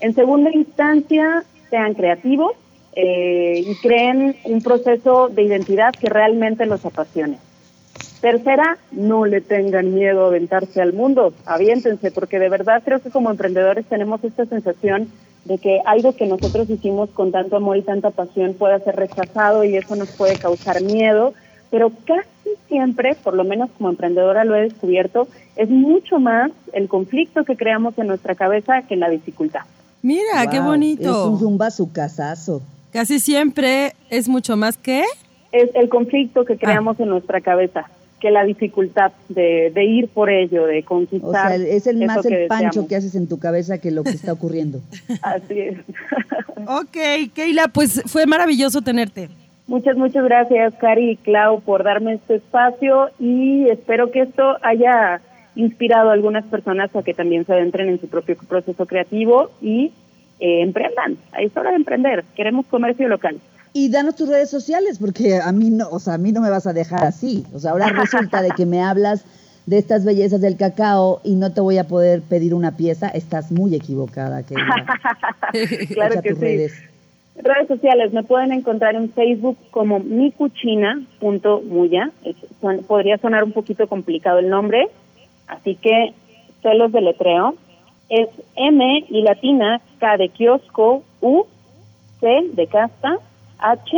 En 0.00 0.14
segunda 0.14 0.50
instancia, 0.52 1.44
sean 1.70 1.94
creativos 1.94 2.52
eh, 2.94 3.64
y 3.66 3.74
creen 3.76 4.36
un 4.44 4.62
proceso 4.62 5.28
de 5.28 5.42
identidad 5.42 5.92
que 5.92 6.08
realmente 6.08 6.66
los 6.66 6.84
apasione. 6.84 7.38
Tercera, 8.20 8.78
no 8.92 9.26
le 9.26 9.40
tengan 9.40 9.94
miedo 9.94 10.24
a 10.24 10.28
aventarse 10.28 10.80
al 10.80 10.92
mundo, 10.92 11.34
aviéntense, 11.44 12.10
porque 12.10 12.38
de 12.38 12.48
verdad 12.48 12.82
creo 12.84 13.00
que 13.00 13.10
como 13.10 13.30
emprendedores 13.30 13.86
tenemos 13.86 14.22
esta 14.24 14.46
sensación 14.46 15.08
de 15.46 15.58
que 15.58 15.80
algo 15.86 16.14
que 16.14 16.26
nosotros 16.26 16.68
hicimos 16.68 17.10
con 17.10 17.30
tanto 17.30 17.56
amor 17.56 17.76
y 17.76 17.82
tanta 17.82 18.10
pasión 18.10 18.54
pueda 18.54 18.80
ser 18.80 18.96
rechazado 18.96 19.64
y 19.64 19.76
eso 19.76 19.94
nos 19.94 20.10
puede 20.10 20.36
causar 20.36 20.82
miedo, 20.82 21.34
pero 21.70 21.92
casi 22.04 22.28
siempre, 22.68 23.14
por 23.14 23.34
lo 23.34 23.44
menos 23.44 23.70
como 23.76 23.88
emprendedora 23.88 24.44
lo 24.44 24.56
he 24.56 24.62
descubierto, 24.62 25.28
es 25.54 25.70
mucho 25.70 26.18
más 26.18 26.50
el 26.72 26.88
conflicto 26.88 27.44
que 27.44 27.56
creamos 27.56 27.96
en 27.98 28.08
nuestra 28.08 28.34
cabeza 28.34 28.82
que 28.82 28.96
la 28.96 29.08
dificultad. 29.08 29.62
Mira, 30.02 30.48
qué 30.50 30.60
bonito. 30.60 31.10
Es 31.10 31.16
un 31.16 31.38
zumba 31.38 31.70
su 31.70 31.92
casazo. 31.92 32.60
Casi 32.92 33.20
siempre 33.20 33.94
es 34.10 34.28
mucho 34.28 34.56
más 34.56 34.76
que... 34.76 35.04
Es 35.52 35.70
el 35.74 35.88
conflicto 35.88 36.44
que 36.44 36.56
creamos 36.56 36.98
en 36.98 37.08
nuestra 37.08 37.40
cabeza 37.40 37.88
que 38.20 38.30
la 38.30 38.44
dificultad 38.44 39.12
de, 39.28 39.70
de, 39.74 39.84
ir 39.84 40.08
por 40.08 40.30
ello, 40.30 40.66
de 40.66 40.82
conquistar. 40.82 41.28
O 41.28 41.32
sea, 41.32 41.54
es 41.54 41.86
el 41.86 42.04
más 42.06 42.24
el 42.24 42.46
pancho 42.46 42.86
que 42.86 42.96
haces 42.96 43.14
en 43.14 43.28
tu 43.28 43.38
cabeza 43.38 43.78
que 43.78 43.90
lo 43.90 44.04
que 44.04 44.10
está 44.10 44.32
ocurriendo. 44.32 44.80
Así 45.22 45.60
es. 45.60 45.78
ok, 46.66 47.32
Keila, 47.34 47.68
pues 47.68 48.02
fue 48.06 48.26
maravilloso 48.26 48.82
tenerte. 48.82 49.28
Muchas, 49.66 49.96
muchas 49.96 50.24
gracias, 50.24 50.74
Cari 50.74 51.10
y 51.10 51.16
Clau, 51.16 51.60
por 51.60 51.82
darme 51.82 52.14
este 52.14 52.36
espacio 52.36 53.10
y 53.18 53.68
espero 53.68 54.12
que 54.12 54.22
esto 54.22 54.56
haya 54.62 55.20
inspirado 55.56 56.10
a 56.10 56.12
algunas 56.12 56.44
personas 56.44 56.94
a 56.94 57.02
que 57.02 57.14
también 57.14 57.44
se 57.44 57.52
adentren 57.52 57.88
en 57.88 58.00
su 58.00 58.08
propio 58.08 58.36
proceso 58.48 58.86
creativo 58.86 59.50
y 59.60 59.92
eh, 60.38 60.60
emprendan. 60.60 61.16
Ahí 61.32 61.46
es 61.46 61.56
hora 61.56 61.70
de 61.70 61.76
emprender. 61.76 62.24
Queremos 62.36 62.66
comercio 62.66 63.08
local. 63.08 63.38
Y 63.78 63.90
danos 63.90 64.16
tus 64.16 64.30
redes 64.30 64.48
sociales, 64.48 64.98
porque 64.98 65.38
a 65.38 65.52
mí 65.52 65.68
no, 65.68 65.86
o 65.90 65.98
sea, 65.98 66.14
a 66.14 66.18
mí 66.18 66.32
no 66.32 66.40
me 66.40 66.48
vas 66.48 66.66
a 66.66 66.72
dejar 66.72 67.04
así. 67.04 67.44
O 67.52 67.58
sea, 67.58 67.72
ahora 67.72 67.90
resulta 67.90 68.40
de 68.40 68.48
que 68.52 68.64
me 68.64 68.80
hablas 68.80 69.22
de 69.66 69.76
estas 69.76 70.02
bellezas 70.02 70.40
del 70.40 70.56
cacao 70.56 71.20
y 71.24 71.34
no 71.34 71.52
te 71.52 71.60
voy 71.60 71.76
a 71.76 71.84
poder 71.84 72.22
pedir 72.22 72.54
una 72.54 72.78
pieza. 72.78 73.06
Estás 73.08 73.52
muy 73.52 73.74
equivocada, 73.74 74.44
que 74.44 74.54
Claro 75.92 76.22
que 76.22 76.34
sí. 76.34 76.40
Redes. 76.40 76.72
redes. 77.36 77.68
sociales 77.68 78.14
me 78.14 78.22
pueden 78.22 78.52
encontrar 78.52 78.94
en 78.94 79.12
Facebook 79.12 79.58
como 79.70 79.98
micuchina.muya. 79.98 82.12
Podría 82.86 83.18
sonar 83.18 83.44
un 83.44 83.52
poquito 83.52 83.86
complicado 83.88 84.38
el 84.38 84.48
nombre, 84.48 84.88
así 85.48 85.74
que 85.74 86.14
se 86.62 86.72
los 86.72 86.92
deletreo. 86.92 87.54
Es 88.08 88.30
M 88.54 89.04
y 89.10 89.20
latina, 89.20 89.82
K 90.00 90.16
de 90.16 90.30
kiosco, 90.30 91.02
U, 91.20 91.44
C 92.20 92.26
de 92.54 92.66
casta, 92.68 93.18
H 93.58 93.96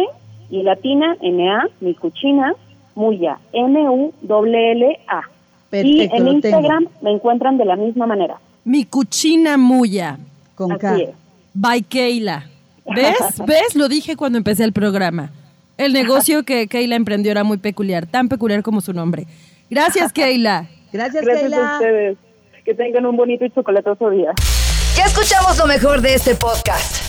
y 0.51 0.63
latina 0.63 1.17
N-A, 1.21 1.69
mi 1.81 1.95
cuchina, 1.95 2.55
Muya, 2.95 3.39
M-U-L-L-A. 3.53 5.23
Y 5.71 6.09
en 6.13 6.29
Instagram 6.29 6.89
me 7.03 7.13
encuentran 7.13 7.59
de 7.59 7.65
la 7.65 7.77
misma 7.77 8.07
manera. 8.07 8.39
Mi 8.65 8.85
cuchina 8.85 9.57
Muya. 9.57 10.19
Con 10.55 10.77
K. 10.77 10.97
By 11.55 11.83
Keila. 11.83 12.47
¿Ves? 12.87 13.17
¿Ves? 13.47 13.75
Lo 13.75 13.89
dije 13.89 14.17
cuando 14.17 14.39
empecé 14.39 14.65
el 14.65 14.73
programa. 14.73 15.31
El 15.77 15.93
negocio 15.93 16.43
que 16.43 16.67
Keila 16.67 16.97
emprendió 16.97 17.31
era 17.31 17.45
muy 17.45 17.59
peculiar, 17.59 18.07
tan 18.07 18.29
peculiar 18.29 18.63
como 18.63 18.81
su 18.81 18.93
nombre. 18.93 19.27
Gracias, 19.71 20.13
Keila. 20.13 20.67
Gracias, 20.93 21.25
Gracias 21.25 21.53
a 21.53 21.75
ustedes. 21.75 22.19
Que 22.65 22.75
tengan 22.75 23.07
un 23.07 23.17
bonito 23.17 23.45
y 23.45 23.51
chocolatoso 23.51 24.11
día. 24.11 24.33
Ya 24.97 25.05
escuchamos 25.05 25.57
lo 25.59 25.67
mejor 25.67 26.01
de 26.01 26.15
este 26.15 26.35
podcast. 26.35 27.08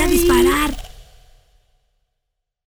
voy 0.00 0.08
a 0.08 0.08
disparar. 0.08 0.89